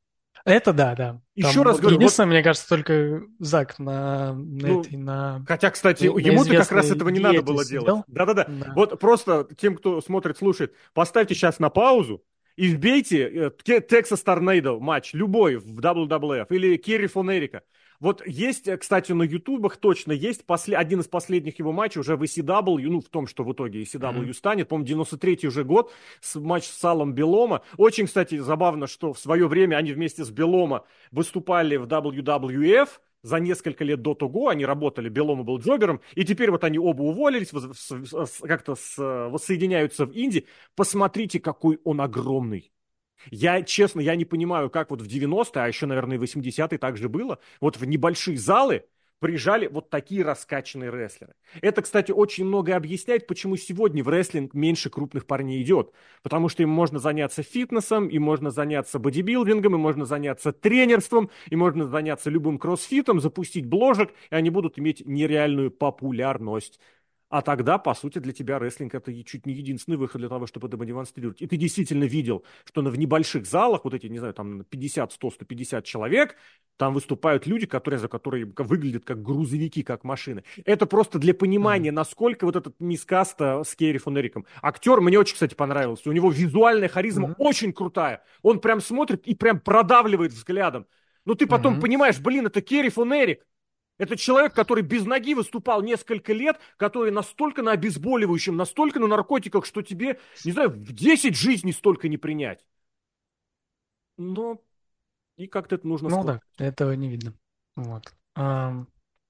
[0.47, 1.21] Это да, да.
[1.35, 1.97] Еще Там, раз говорю.
[1.97, 2.33] Единственное, вот...
[2.35, 5.45] мне кажется, только Зак на, на ну, этой, на...
[5.47, 8.05] Хотя, кстати, ему-то как раз этого не надо было делать.
[8.07, 8.47] Да-да-да.
[8.49, 8.73] Да.
[8.77, 12.23] Вот просто тем, кто смотрит, слушает, поставьте сейчас на паузу
[12.55, 17.63] и вбейте Texas Tornado матч, любой в WWF, или Керри Фон Эрика.
[18.01, 22.17] Вот есть, э, кстати, на ютубах точно есть после, один из последних его матчей уже
[22.17, 24.33] в ECW, ну, в том, что в итоге ECW mm-hmm.
[24.35, 27.63] станет, по-моему, 93-й уже год, с, матч с Салом Белома.
[27.77, 32.89] Очень, кстати, забавно, что в свое время они вместе с Белома выступали в WWF,
[33.23, 37.03] за несколько лет до того они работали, Белома был джобером, и теперь вот они оба
[37.03, 37.51] уволились,
[38.41, 40.47] как-то воссоединяются в Индии.
[40.77, 42.71] Посмотрите, какой он огромный.
[43.31, 46.97] Я, честно, я не понимаю, как вот в 90-е, а еще, наверное, в 80-е так
[46.97, 48.85] же было, вот в небольшие залы
[49.19, 51.35] приезжали вот такие раскачанные рестлеры.
[51.63, 55.93] Это, кстати, очень многое объясняет, почему сегодня в рестлинг меньше крупных парней идет.
[56.23, 61.57] Потому что им можно заняться фитнесом, и можно заняться бодибилдингом, и можно заняться тренерством, и
[61.57, 66.79] можно заняться любым кроссфитом, запустить бложек, и они будут иметь нереальную популярность.
[67.29, 70.69] А тогда, по сути, для тебя рестлинг это чуть не единственный выход для того, чтобы
[70.69, 71.43] это демонстрировать.
[71.43, 75.31] И ты действительно видел, что в небольших залах, вот эти, не знаю, там 50, 100,
[75.33, 76.37] 150 человек,
[76.77, 80.45] там выступают люди, которые, за которые выглядят как грузовики, как машины.
[80.65, 81.95] Это просто для понимания, mm-hmm.
[81.95, 84.47] насколько вот этот мискаста с Керри фон Эриком.
[84.63, 86.09] Актер мне очень, кстати, понравился.
[86.09, 87.35] У него визуальная харизма mm-hmm.
[87.39, 88.23] очень крутая.
[88.43, 90.87] Он прям смотрит и прям продавливает взглядом.
[91.25, 91.81] Но ты потом mm-hmm.
[91.81, 93.45] понимаешь, блин, это Керри фон Эрик.
[93.99, 99.65] Это человек, который без ноги выступал несколько лет, который настолько на обезболивающем, настолько на наркотиках,
[99.65, 102.67] что тебе, не знаю, в 10 жизней столько не принять.
[104.19, 104.63] Но
[105.37, 106.43] и как-то это нужно Ну складывать.
[106.59, 107.35] да, этого не видно.
[107.75, 108.13] Вот.
[108.35, 108.85] А,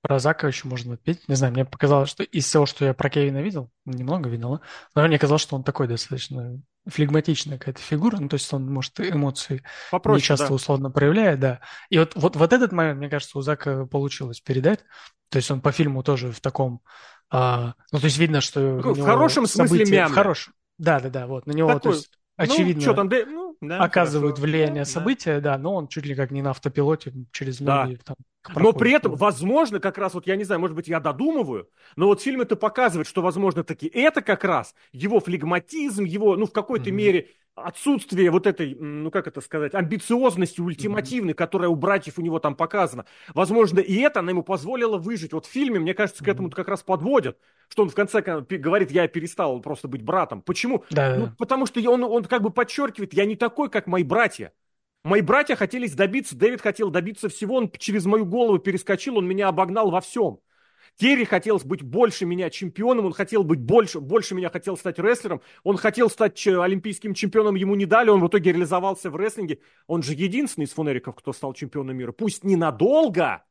[0.06, 1.26] про Зака еще можно отметить.
[1.28, 4.60] Не знаю, мне показалось, что из всего, что я про Кевина видел, немного видел,
[4.94, 9.00] но мне казалось, что он такой достаточно флегматичная какая-то фигура, ну, то есть он, может,
[9.00, 10.54] эмоции Попроще, не часто да.
[10.54, 11.60] условно проявляет, да.
[11.90, 14.84] И вот, вот, вот этот момент, мне кажется, у Зака получилось передать.
[15.28, 16.80] То есть он по фильму тоже в таком...
[17.28, 18.60] А, ну, то есть видно, что...
[18.78, 20.08] В хорошем смысле мямля.
[20.08, 20.54] В хорошем.
[20.78, 21.46] Да, да, да, вот.
[21.46, 24.52] На него, Такой, то есть, ну, очевидно, ну, что там, ну, да, оказывают хорошо.
[24.52, 25.52] влияние события, да.
[25.52, 28.02] да, но он чуть ли как не на автопилоте через многие да.
[28.04, 28.16] там
[28.54, 32.06] но при этом, возможно, как раз, вот я не знаю, может быть, я додумываю, но
[32.06, 36.52] вот фильм это показывает, что, возможно, таки это как раз его флегматизм, его, ну, в
[36.52, 36.92] какой-то mm-hmm.
[36.92, 41.36] мере отсутствие вот этой, ну, как это сказать, амбициозности ультимативной, mm-hmm.
[41.36, 43.06] которая у братьев у него там показана.
[43.34, 45.32] Возможно, и это она ему позволила выжить.
[45.32, 47.38] Вот в фильме, мне кажется, к этому как раз подводят,
[47.68, 50.42] что он в конце говорит, я перестал просто быть братом.
[50.42, 50.84] Почему?
[50.90, 54.52] Да, ну, потому что он, он как бы подчеркивает, я не такой, как мои братья.
[55.02, 59.48] Мои братья хотели добиться, Дэвид хотел добиться всего, он через мою голову перескочил, он меня
[59.48, 60.40] обогнал во всем.
[60.98, 65.42] Керри хотел быть больше меня чемпионом, он хотел быть больше, больше меня хотел стать рестлером,
[65.62, 69.60] он хотел стать олимпийским чемпионом, ему не дали, он в итоге реализовался в рестлинге.
[69.86, 72.12] Он же единственный из фунериков, кто стал чемпионом мира.
[72.12, 73.44] Пусть ненадолго,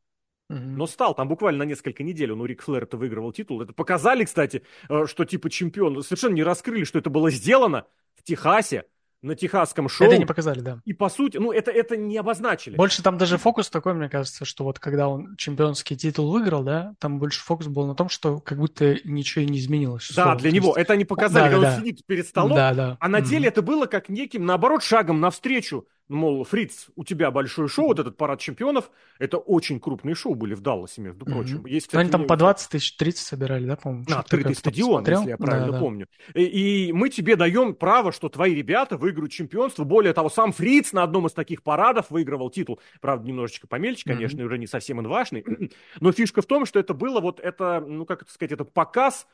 [0.52, 0.76] Mm-hmm.
[0.76, 3.64] Но стал, там буквально на несколько недель он у Рик Флэр это выигрывал титул.
[3.64, 6.04] Это показали, кстати, э, что типа чемпион.
[6.04, 8.86] Совершенно не раскрыли, что это было сделано в Техасе
[9.26, 10.08] на техасском шоу.
[10.08, 10.80] Это не показали, да.
[10.86, 12.76] И по сути, ну это, это не обозначили.
[12.76, 16.94] Больше там даже фокус такой, мне кажется, что вот когда он чемпионский титул выиграл, да,
[17.00, 20.12] там больше фокус был на том, что как будто ничего и не изменилось.
[20.16, 20.38] Да, слово.
[20.38, 20.68] для него.
[20.68, 20.78] Есть...
[20.78, 22.98] Это они показали, да, когда да, он сидит перед столом, да, да.
[23.00, 23.50] а на деле mm-hmm.
[23.50, 28.18] это было как неким, наоборот, шагом навстречу мол, Фриц, у тебя большое шоу, вот этот
[28.18, 31.58] парад чемпионов, это очень крупные шоу были в Далласе, между прочим.
[31.58, 31.70] Mm-hmm.
[31.70, 34.06] Есть, кстати, Они там по 20 тысяч, 30 собирали, да, по-моему?
[34.08, 35.20] На открытый стадион, смотрел?
[35.20, 36.08] если я правильно да, помню.
[36.34, 36.42] Да.
[36.42, 39.84] И, и мы тебе даем право, что твои ребята выиграют чемпионство.
[39.84, 42.80] Более того, сам Фриц на одном из таких парадов выигрывал титул.
[43.02, 44.46] Правда, немножечко помельче, конечно, mm-hmm.
[44.46, 45.44] уже не совсем инвашный.
[46.00, 49.28] Но фишка в том, что это было вот это, ну, как это сказать, это показ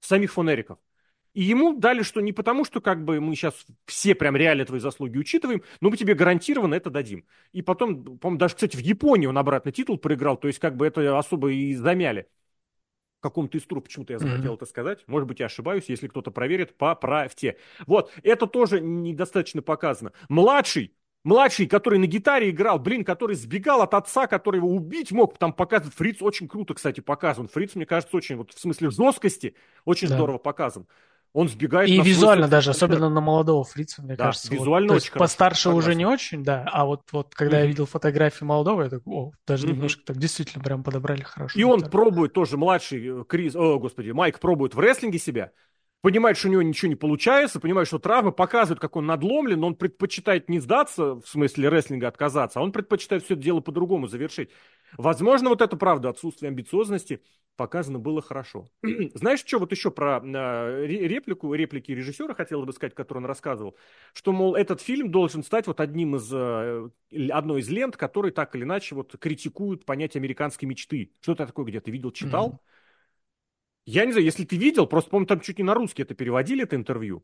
[0.00, 0.78] самих фонериков.
[1.34, 4.80] И ему дали, что не потому, что как бы мы сейчас все прям реально твои
[4.80, 7.24] заслуги учитываем, но мы тебе гарантированно это дадим.
[7.52, 10.86] И потом, по-моему, даже, кстати, в Японии он обратно титул проиграл, то есть как бы
[10.86, 12.28] это особо и замяли.
[13.18, 14.56] В каком-то из труп почему-то я захотел mm-hmm.
[14.56, 15.04] это сказать.
[15.06, 17.56] Может быть, я ошибаюсь, если кто-то проверит, поправьте.
[17.86, 20.12] Вот, это тоже недостаточно показано.
[20.28, 20.94] Младший
[21.24, 25.54] Младший, который на гитаре играл, блин, который сбегал от отца, который его убить мог, там
[25.54, 27.48] показывает, Фриц очень круто, кстати, показан.
[27.48, 29.54] Фриц, мне кажется, очень, вот в смысле жесткости,
[29.86, 30.16] очень да.
[30.16, 30.86] здорово показан.
[31.34, 31.90] Он сбегает.
[31.90, 32.92] И визуально даже, концерт.
[32.92, 34.54] особенно на молодого фрица, мне да, кажется.
[34.54, 35.24] Визуально вот, очень хорошо.
[35.24, 35.88] Постарше согласен.
[35.88, 36.64] уже не очень, да.
[36.72, 37.60] А вот, вот когда mm-hmm.
[37.60, 39.72] я видел фотографии молодого, я такой, о, даже mm-hmm.
[39.72, 41.58] немножко так действительно прям подобрали хорошо.
[41.58, 45.50] И он пробует тоже, младший э, Крис, о, господи, Майк пробует в рестлинге себя
[46.04, 49.68] понимает, что у него ничего не получается, понимает, что травмы показывают, как он надломлен, но
[49.68, 54.06] он предпочитает не сдаться, в смысле рестлинга отказаться, а он предпочитает все это дело по-другому
[54.06, 54.50] завершить.
[54.96, 57.22] Возможно, вот это правда, отсутствие амбициозности
[57.56, 58.68] показано было хорошо.
[59.14, 63.76] Знаешь, что вот еще про э, реплику, реплики режиссера хотел бы сказать, который он рассказывал,
[64.12, 66.88] что, мол, этот фильм должен стать вот одним из, э,
[67.30, 71.12] одной из лент, которые так или иначе вот критикуют понятие американской мечты.
[71.20, 72.50] Что-то такое где-то видел, читал?
[72.50, 72.58] Mm-hmm.
[73.86, 76.62] Я не знаю, если ты видел, просто, по-моему, там чуть не на русский это переводили,
[76.62, 77.22] это интервью.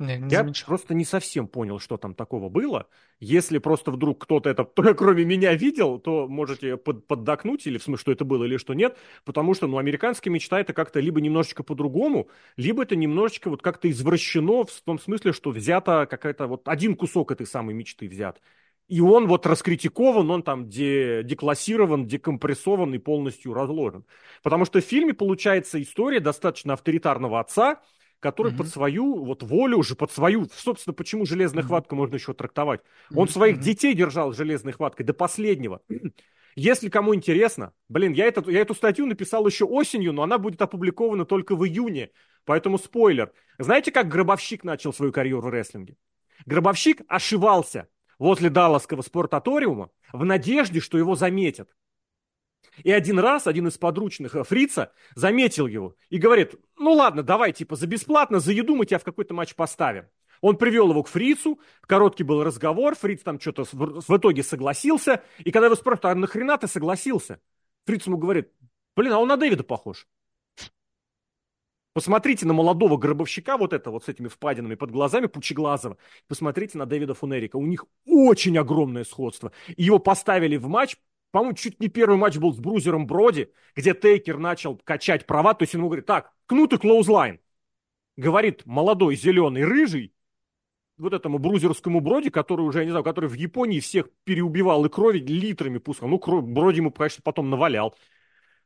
[0.00, 0.66] Не, не я замечал.
[0.66, 2.88] просто не совсем понял, что там такого было.
[3.18, 8.00] Если просто вдруг кто-то это, кроме меня, видел, то можете под, поддакнуть, или в смысле,
[8.00, 8.96] что это было, или что нет.
[9.24, 13.90] Потому что, ну, американская мечта это как-то либо немножечко по-другому, либо это немножечко вот как-то
[13.90, 18.40] извращено в том смысле, что взято какая-то вот один кусок этой самой мечты взят.
[18.90, 24.04] И он вот раскритикован, он там де, деклассирован, декомпрессован и полностью разложен.
[24.42, 27.80] Потому что в фильме получается история достаточно авторитарного отца,
[28.20, 28.58] который mm-hmm.
[28.58, 31.66] под свою вот волю уже, под свою, собственно, почему железная mm-hmm.
[31.66, 32.82] хватка можно еще трактовать.
[33.14, 33.30] Он mm-hmm.
[33.32, 35.80] своих детей держал железной хваткой до последнего.
[36.56, 40.60] Если кому интересно, блин, я, это, я эту статью написал еще осенью, но она будет
[40.60, 42.10] опубликована только в июне,
[42.44, 43.32] поэтому спойлер.
[43.58, 45.96] Знаете, как Гробовщик начал свою карьеру в рестлинге?
[46.46, 51.70] Гробовщик ошивался возле Далласского спортаториума в надежде, что его заметят.
[52.82, 57.52] И один раз один из подручных э, фрица заметил его и говорит, ну ладно, давай,
[57.52, 60.06] типа, за бесплатно, за еду мы тебя в какой-то матч поставим.
[60.40, 65.50] Он привел его к фрицу, короткий был разговор, фриц там что-то в итоге согласился, и
[65.50, 67.40] когда его спрашивают, а нахрена ты согласился?
[67.84, 68.50] Фриц ему говорит,
[68.96, 70.06] блин, а он на Дэвида похож.
[71.92, 75.96] Посмотрите на молодого гробовщика, вот это вот с этими впадинами под глазами, Пучеглазова.
[76.28, 77.56] Посмотрите на Дэвида Фунерика.
[77.56, 79.50] У них очень огромное сходство.
[79.76, 80.96] Его поставили в матч,
[81.30, 85.54] по-моему, чуть не первый матч был с Брузером Броди, где Тейкер начал качать права.
[85.54, 87.40] То есть он ему говорит, так, кнут и клоузлайн.
[88.16, 90.12] Говорит молодой, зеленый, рыжий,
[90.98, 94.88] вот этому брузерскому Броди, который уже, я не знаю, который в Японии всех переубивал и
[94.88, 96.08] крови литрами пускал.
[96.08, 97.94] Ну, Броди ему, конечно, потом навалял.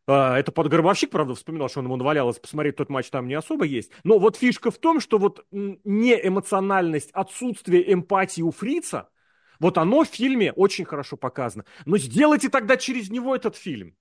[0.06, 3.34] А, это под Гробовщик, правда, вспоминал, что он ему навалялось, посмотреть тот матч там не
[3.34, 3.90] особо есть.
[4.02, 9.08] Но вот фишка в том, что вот не эмоциональность, отсутствие эмпатии у Фрица,
[9.58, 11.64] вот оно в фильме очень хорошо показано.
[11.84, 13.96] Но сделайте тогда через него этот фильм.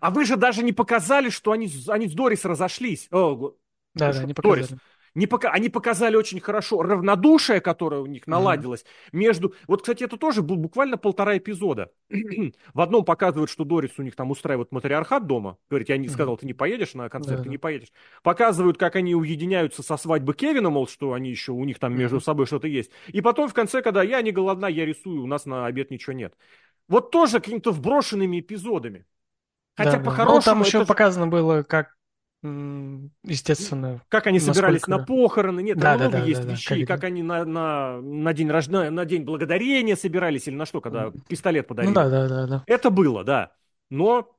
[0.00, 3.08] А вы же даже не показали, что они, они с Дорис разошлись.
[3.10, 3.54] О,
[3.94, 4.66] да, да, не показали.
[4.66, 4.80] Дорис
[5.14, 9.08] не пока, они показали очень хорошо равнодушие, которое у них наладилось mm-hmm.
[9.18, 9.54] между...
[9.66, 11.90] Вот, кстати, это тоже был буквально полтора эпизода.
[12.74, 15.58] в одном показывают, что Дорис у них там устраивает матриархат дома.
[15.68, 16.10] Говорит, я не mm-hmm.
[16.10, 17.44] сказал, ты не поедешь на концерт, mm-hmm.
[17.44, 17.92] ты не поедешь.
[18.22, 22.18] Показывают, как они уединяются со свадьбы Кевина, мол, что они еще, у них там между
[22.18, 22.24] mm-hmm.
[22.24, 22.90] собой что-то есть.
[23.08, 26.12] И потом в конце, когда я не голодна, я рисую, у нас на обед ничего
[26.12, 26.34] нет.
[26.88, 29.06] Вот тоже какими-то вброшенными эпизодами.
[29.76, 30.36] Хотя да, по-хорошему...
[30.36, 30.86] Ну, там еще это...
[30.86, 31.94] показано было, как
[32.42, 34.02] естественно.
[34.08, 34.54] Как они насколько...
[34.54, 37.44] собирались на похороны, нет, да, много да, да, есть да, вещей, как, как они на,
[37.44, 41.90] на, на, день рождения, на день благодарения собирались или на что, когда пистолет подарили.
[41.90, 42.64] Ну да, да, да, да.
[42.66, 43.52] Это было, да.
[43.90, 44.34] Но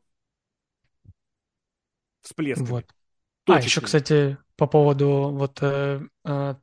[2.22, 2.62] всплеск.
[2.62, 2.86] Вот.
[3.48, 6.56] А, еще, кстати, по поводу вот э, э,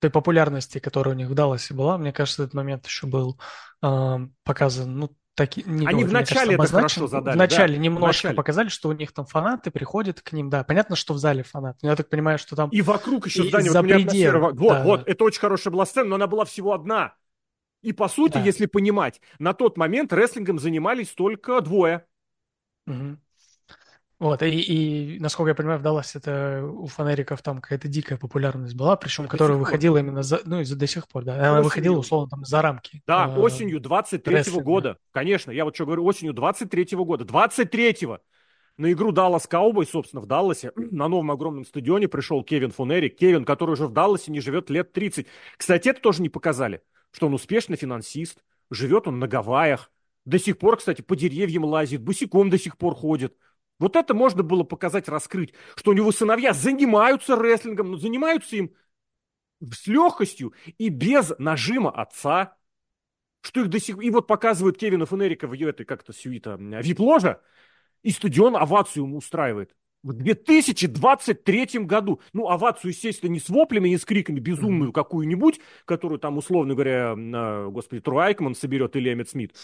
[0.00, 3.38] той популярности, которая у них в Далласе была, мне кажется, этот момент еще был
[3.82, 7.34] э, показан, ну, таки, не, Они в начале это хорошо задали.
[7.34, 7.82] В начале да?
[7.82, 8.34] немножко в начале.
[8.34, 10.50] показали, что у них там фанаты приходят к ним.
[10.50, 11.78] Да, понятно, что в зале фанаты.
[11.82, 12.70] Но я так понимаю, что там...
[12.70, 13.70] И вокруг еще здания.
[13.70, 14.82] Вот, предел, вот, да.
[14.82, 17.14] вот, это очень хорошая была сцена, но она была всего одна.
[17.82, 18.40] И по сути, да.
[18.40, 22.06] если понимать, на тот момент рестлингом занимались только двое.
[22.86, 23.16] Угу.
[24.22, 28.76] Вот, и, и, насколько я понимаю, в Далласе это у фонариков там какая-то дикая популярность
[28.76, 31.64] была, причем, которая выходила именно за, ну, и до сих пор, да, она осенью.
[31.64, 33.02] выходила, условно, там, за рамки.
[33.04, 38.20] Да, э, осенью 23-го года, конечно, я вот что говорю, осенью 23-го года, 23-го,
[38.76, 43.44] на игру Даллас Каубой, собственно, в Далласе, на новом огромном стадионе пришел Кевин Фонерик, Кевин,
[43.44, 45.26] который уже в Далласе не живет лет 30.
[45.56, 46.80] Кстати, это тоже не показали,
[47.10, 48.38] что он успешный финансист,
[48.70, 49.90] живет он на Гавайях,
[50.24, 53.34] до сих пор, кстати, по деревьям лазит, босиком до сих пор ходит.
[53.82, 58.74] Вот это можно было показать, раскрыть, что у него сыновья занимаются рестлингом, но занимаются им
[59.60, 62.56] с легкостью и без нажима отца.
[63.40, 64.00] Что их до сих...
[64.00, 67.42] И вот показывают Кевина Фенерика в ее этой как-то сюита вип-ложа,
[68.04, 69.74] и стадион овацию ему устраивает.
[70.04, 72.20] В 2023 году.
[72.32, 74.94] Ну, овацию, естественно, не с воплями, не с криками безумную mm-hmm.
[74.94, 79.56] какую-нибудь, которую там, условно говоря, э, господи, Трой Айкман соберет или Эммет Смит.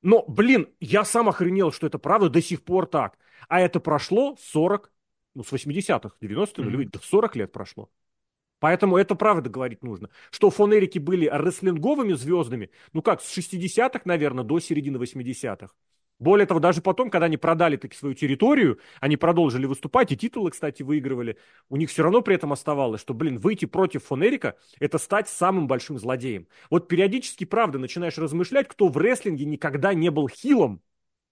[0.00, 3.18] Но, блин, я сам охренел, что это правда до сих пор так.
[3.48, 4.92] А это прошло 40,
[5.34, 7.00] ну, с 80-х, 90-х, mm-hmm.
[7.02, 7.90] 40 лет прошло.
[8.60, 10.10] Поэтому это правда говорить нужно.
[10.30, 15.72] Что фонерики были рестлинговыми звездами, ну как, с 60-х, наверное, до середины 80-х.
[16.18, 20.50] Более того, даже потом, когда они продали таки свою территорию, они продолжили выступать, и титулы,
[20.50, 21.38] кстати, выигрывали.
[21.68, 25.68] У них все равно при этом оставалось, что, блин, выйти против Фонерика– это стать самым
[25.68, 26.48] большим злодеем.
[26.70, 30.82] Вот периодически, правда, начинаешь размышлять, кто в рестлинге никогда не был хилом.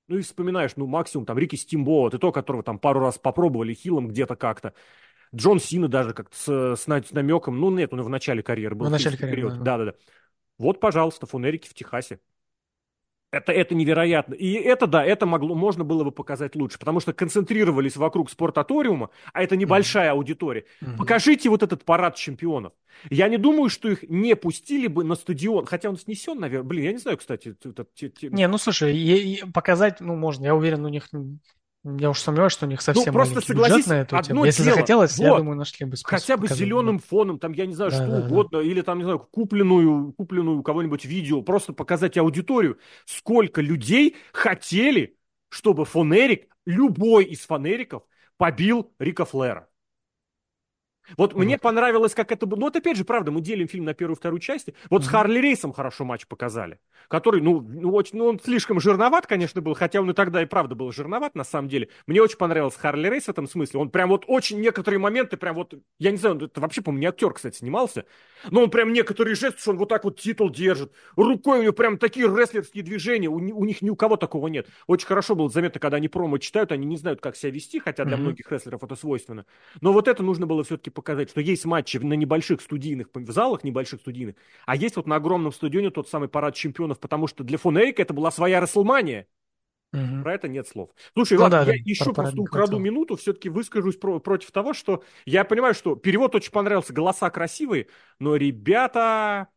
[0.09, 3.75] Ну и вспоминаешь, ну максимум там Рики Стимбоут, и то, которого там пару раз попробовали
[3.75, 4.73] хилом где-то как-то.
[5.35, 8.87] Джон Сина даже как-то с, с, намеком, ну нет, он в начале карьеры был.
[8.87, 9.95] В начале карьеры, да-да-да.
[10.59, 12.21] Вот, пожалуйста, фунерики в Техасе.
[13.37, 14.35] Это, это невероятно.
[14.35, 19.11] И это, да, это могло, можно было бы показать лучше, потому что концентрировались вокруг спортаториума,
[19.33, 20.13] а это небольшая mm-hmm.
[20.13, 20.65] аудитория.
[20.83, 20.97] Mm-hmm.
[20.97, 22.73] Покажите вот этот парад чемпионов.
[23.11, 26.67] Я не думаю, что их не пустили бы на стадион, хотя он снесен, наверное.
[26.67, 27.57] Блин, я не знаю, кстати.
[27.63, 27.87] Это,
[28.23, 31.09] не, ну слушай, показать, ну можно, я уверен, у них
[31.99, 34.45] я уж сомневаюсь, что у них совсем ну, просто согласись, на эту тему.
[34.45, 36.21] Если дело, захотелось, вот, я думаю, нашли бы способ.
[36.21, 38.65] Хотя бы зеленым фоном, там, я не знаю, да, что да, угодно, да.
[38.65, 45.17] или там, не знаю, купленную, купленную у кого-нибудь видео, просто показать аудиторию, сколько людей хотели,
[45.49, 48.03] чтобы фонерик, любой из фонериков,
[48.37, 49.69] побил Рика Флера.
[51.17, 52.59] Вот mm мне понравилось, как это было.
[52.59, 54.75] Ну, вот опять же, правда, мы делим фильм на первую и вторую части.
[54.91, 56.79] Вот mm с Харли Рейсом хорошо матч показали.
[57.09, 60.47] Который, ну, ну, очень, ну, он слишком жирноват, конечно, был, хотя он и тогда и
[60.47, 61.89] правда был жирноват, на самом деле.
[62.07, 63.81] Мне очень понравился Харли Рейс в этом смысле.
[63.81, 67.07] Он прям вот очень некоторые моменты, прям вот, я не знаю, это вообще, по-моему, не
[67.07, 68.05] актер, кстати, снимался.
[68.51, 70.93] Но он прям некоторые жесты, что он вот так вот титул держит.
[71.17, 73.29] Рукой у него прям такие рестлерские движения.
[73.29, 74.69] У, у них ни у кого такого нет.
[74.87, 78.05] Очень хорошо было заметно, когда они промо читают, они не знают, как себя вести, хотя
[78.05, 79.47] для mm многих рестлеров это свойственно.
[79.81, 83.63] Но вот это нужно было все-таки показать, что есть матчи на небольших студийных, в залах
[83.63, 84.35] небольших студийных,
[84.67, 88.13] а есть вот на огромном стадионе тот самый парад чемпионов, потому что для Фон это
[88.13, 89.29] была своя Расселмания.
[89.93, 90.23] Угу.
[90.23, 90.91] Про это нет слов.
[91.13, 92.79] Слушай, ну, ладно, да, я да, еще просто украду хотел.
[92.81, 97.87] минуту, все-таки выскажусь про, против того, что я понимаю, что перевод очень понравился, голоса красивые,
[98.19, 99.49] но ребята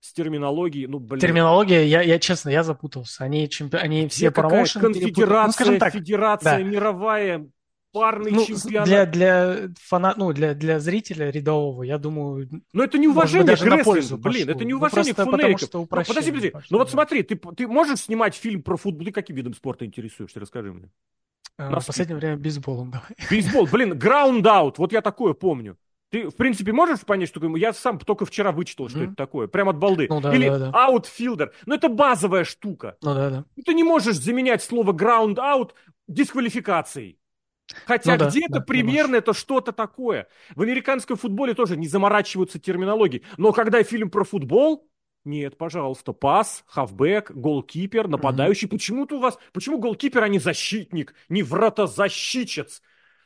[0.00, 1.20] с терминологией, ну, блин.
[1.20, 3.24] Терминология, я, я честно, я запутался.
[3.24, 3.76] Они, чемпи...
[3.76, 6.62] они все промоушены Конфедерация, ну, так, федерация да.
[6.62, 7.48] мировая,
[7.94, 8.86] парный ну, чемпионат.
[8.86, 10.14] Для, для, фана...
[10.16, 12.48] ну, для, для зрителя рядового, я думаю...
[12.72, 15.68] Но это не уважение даже к рестлингу, блин, это не ну, ну, к фон Эрихам.
[15.72, 19.36] Ну, подожди, подожди, ну вот смотри, ты, ты можешь снимать фильм про футбол, ты каким
[19.36, 20.90] видом спорта интересуешься, расскажи мне.
[21.56, 23.10] А, в последнее время бейсболом давай.
[23.30, 25.78] Бейсбол, блин, ground out, вот я такое помню.
[26.10, 27.60] Ты, в принципе, можешь понять, что такое?
[27.60, 29.06] Я сам только вчера вычитал, что mm-hmm.
[29.06, 29.48] это такое.
[29.48, 30.06] Прям от балды.
[30.08, 30.70] Ну, да, Или да, да.
[30.72, 31.52] outfielder.
[31.66, 32.96] Ну, это базовая штука.
[33.02, 33.44] Ну, да, да.
[33.64, 35.74] Ты не можешь заменять слово ground out
[36.06, 37.18] дисквалификацией.
[37.86, 40.28] Хотя ну, где-то да, примерно это что-то такое.
[40.54, 43.24] В американском футболе тоже не заморачиваются терминологией.
[43.36, 44.88] Но когда фильм про футбол,
[45.24, 48.66] нет, пожалуйста, пас, хавбэк, голкипер, нападающий.
[48.66, 48.70] Mm-hmm.
[48.70, 52.82] Почему-то у вас, почему голкипер, а не защитник, не вратозащитчец?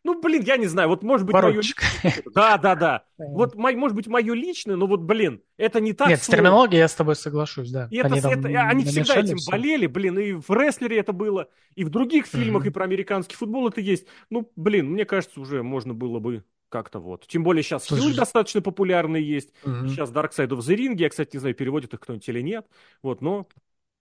[0.08, 1.82] Ну, блин, я не знаю, вот может быть Поручик.
[2.02, 2.14] мое...
[2.34, 3.04] Да, да, да.
[3.18, 6.32] Вот, может быть, мое личное, но вот, блин, это не так Нет, сложно.
[6.32, 7.88] с терминологией я с тобой соглашусь, да.
[7.90, 9.50] И они, это, это, они всегда этим все.
[9.50, 12.68] болели, блин, и в рестлере это было, и в других фильмах, mm-hmm.
[12.68, 14.06] и про американский футбол это есть.
[14.30, 17.26] Ну, блин, мне кажется, уже можно было бы как-то вот.
[17.26, 19.52] Тем более сейчас Слушай, фильмы достаточно популярные есть.
[19.64, 19.88] Угу.
[19.88, 22.66] Сейчас Dark Side of the Ring, я, кстати, не знаю, переводит их кто-нибудь или нет.
[23.02, 23.46] Вот, но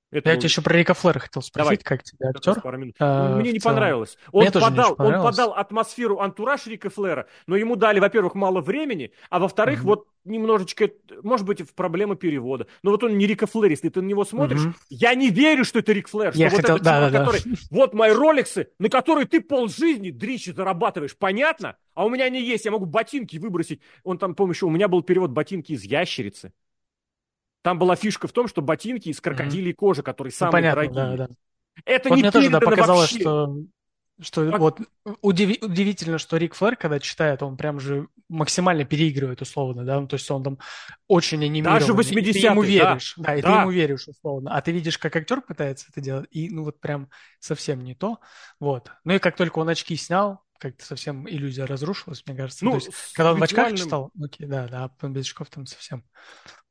[0.10, 0.30] это...
[0.30, 1.98] Я тебя еще про Рика Флера хотел спросить, Давай.
[1.98, 2.62] как тебе актер?
[2.62, 2.96] Пару минут.
[3.00, 4.18] А, Мне не понравилось.
[4.32, 9.12] Он Мне подал, он подал атмосферу антураж Рика Флера, но ему дали, во-первых, мало времени,
[9.30, 9.88] а во-вторых, угу.
[9.88, 10.90] вот немножечко,
[11.24, 12.68] может быть, в проблема перевода.
[12.84, 14.74] Но вот он не Рика Флэр, если ты на него смотришь, угу.
[14.90, 16.76] я не верю, что это Рик Флэр, что я вот хотел...
[16.76, 17.58] этот да, чувак, да, который, да.
[17.72, 21.76] вот мои роликсы, на которые ты полжизни дрищи зарабатываешь, понятно?
[21.96, 23.82] А у меня они есть, я могу ботинки выбросить.
[24.04, 26.54] Он там, помню, у меня был перевод ботинки из ящерицы.
[27.62, 29.76] Там была фишка в том, что ботинки из крокодилей mm-hmm.
[29.76, 31.18] кожи, которые самые ну, понятно, дорогие.
[31.18, 31.34] Да, да.
[31.86, 33.20] Это вот не мне тоже да, показалось, вообще.
[33.20, 33.56] что,
[34.20, 34.60] что как...
[34.60, 34.82] вот
[35.22, 35.58] удив...
[35.62, 40.16] удивительно, что Рик Флэр, когда читает, он прям же максимально переигрывает условно, да, ну, то
[40.16, 40.60] есть он там
[41.08, 41.80] очень анимирован.
[41.80, 43.48] Даже 80 и ты ему веришь, да, да и да.
[43.48, 46.80] ты ему веришь условно, а ты видишь, как актер пытается это делать, и ну вот
[46.80, 48.20] прям совсем не то,
[48.60, 48.92] вот.
[49.04, 52.66] Ну и как только он очки снял, как-то совсем иллюзия разрушилась, мне кажется.
[52.66, 53.72] Ну, то есть, когда он визуальным...
[53.72, 56.04] в очках читал, окей, да, да, а без очков там совсем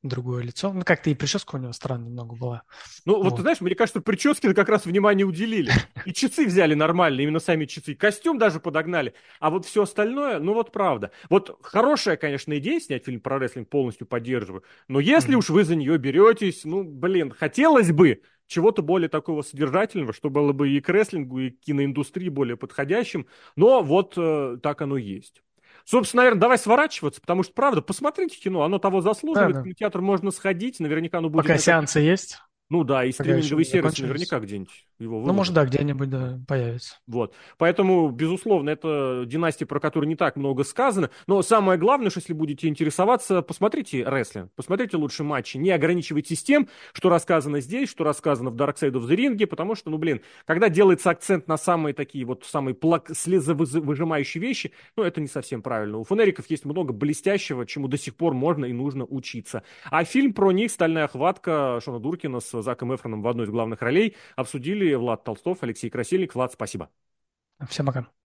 [0.03, 0.73] другое лицо.
[0.73, 2.63] Ну, как-то и прическа у него странная немного была.
[3.05, 5.73] Ну, вот, вот ты знаешь, мне кажется, прически как раз внимание уделили.
[6.05, 7.95] И часы взяли нормально, именно сами часы.
[7.95, 9.15] Костюм даже подогнали.
[9.41, 11.11] А вот все остальное, ну вот правда.
[11.29, 14.63] Вот хорошая, конечно, идея снять фильм про рестлинг, полностью поддерживаю.
[14.89, 20.13] Но если уж вы за нее беретесь, ну, блин, хотелось бы, чего-то более такого содержательного,
[20.13, 23.27] что было бы и к рестлингу, и к киноиндустрии более подходящим.
[23.57, 25.43] Но вот э, так оно есть.
[25.85, 29.53] Собственно, наверное, давай сворачиваться, потому что, правда, посмотрите кино, оно того заслуживает.
[29.53, 29.61] Да, да.
[29.61, 31.45] В кинотеатр можно сходить, наверняка оно будет...
[31.45, 32.39] Пока сеансы есть?
[32.69, 35.29] Ну да, и стриминговый сервис наверняка где-нибудь его выложат.
[35.29, 36.97] Ну, может, да, где-нибудь да, появится.
[37.07, 37.35] Вот.
[37.59, 41.11] Поэтому, безусловно, это династия, про которую не так много сказано.
[41.29, 45.59] Но самое главное, что если будете интересоваться, посмотрите рестлинг, посмотрите лучше матчи.
[45.59, 49.77] Не ограничивайтесь тем, что рассказано здесь, что рассказано в Dark Side of the Ring, потому
[49.77, 53.11] что, ну, блин, когда делается акцент на самые такие вот самые плак...
[53.15, 55.99] слезовыжимающие вещи, ну, это не совсем правильно.
[55.99, 59.63] У фанериков есть много блестящего, чему до сих пор можно и нужно учиться.
[59.85, 64.17] А фильм про них «Стальная хватка» Шона Дуркина Заком Эфроном в одной из главных ролей
[64.37, 66.35] обсудили Влад Толстов, Алексей Красильник.
[66.35, 66.91] Влад, спасибо.
[67.69, 68.07] Всем пока.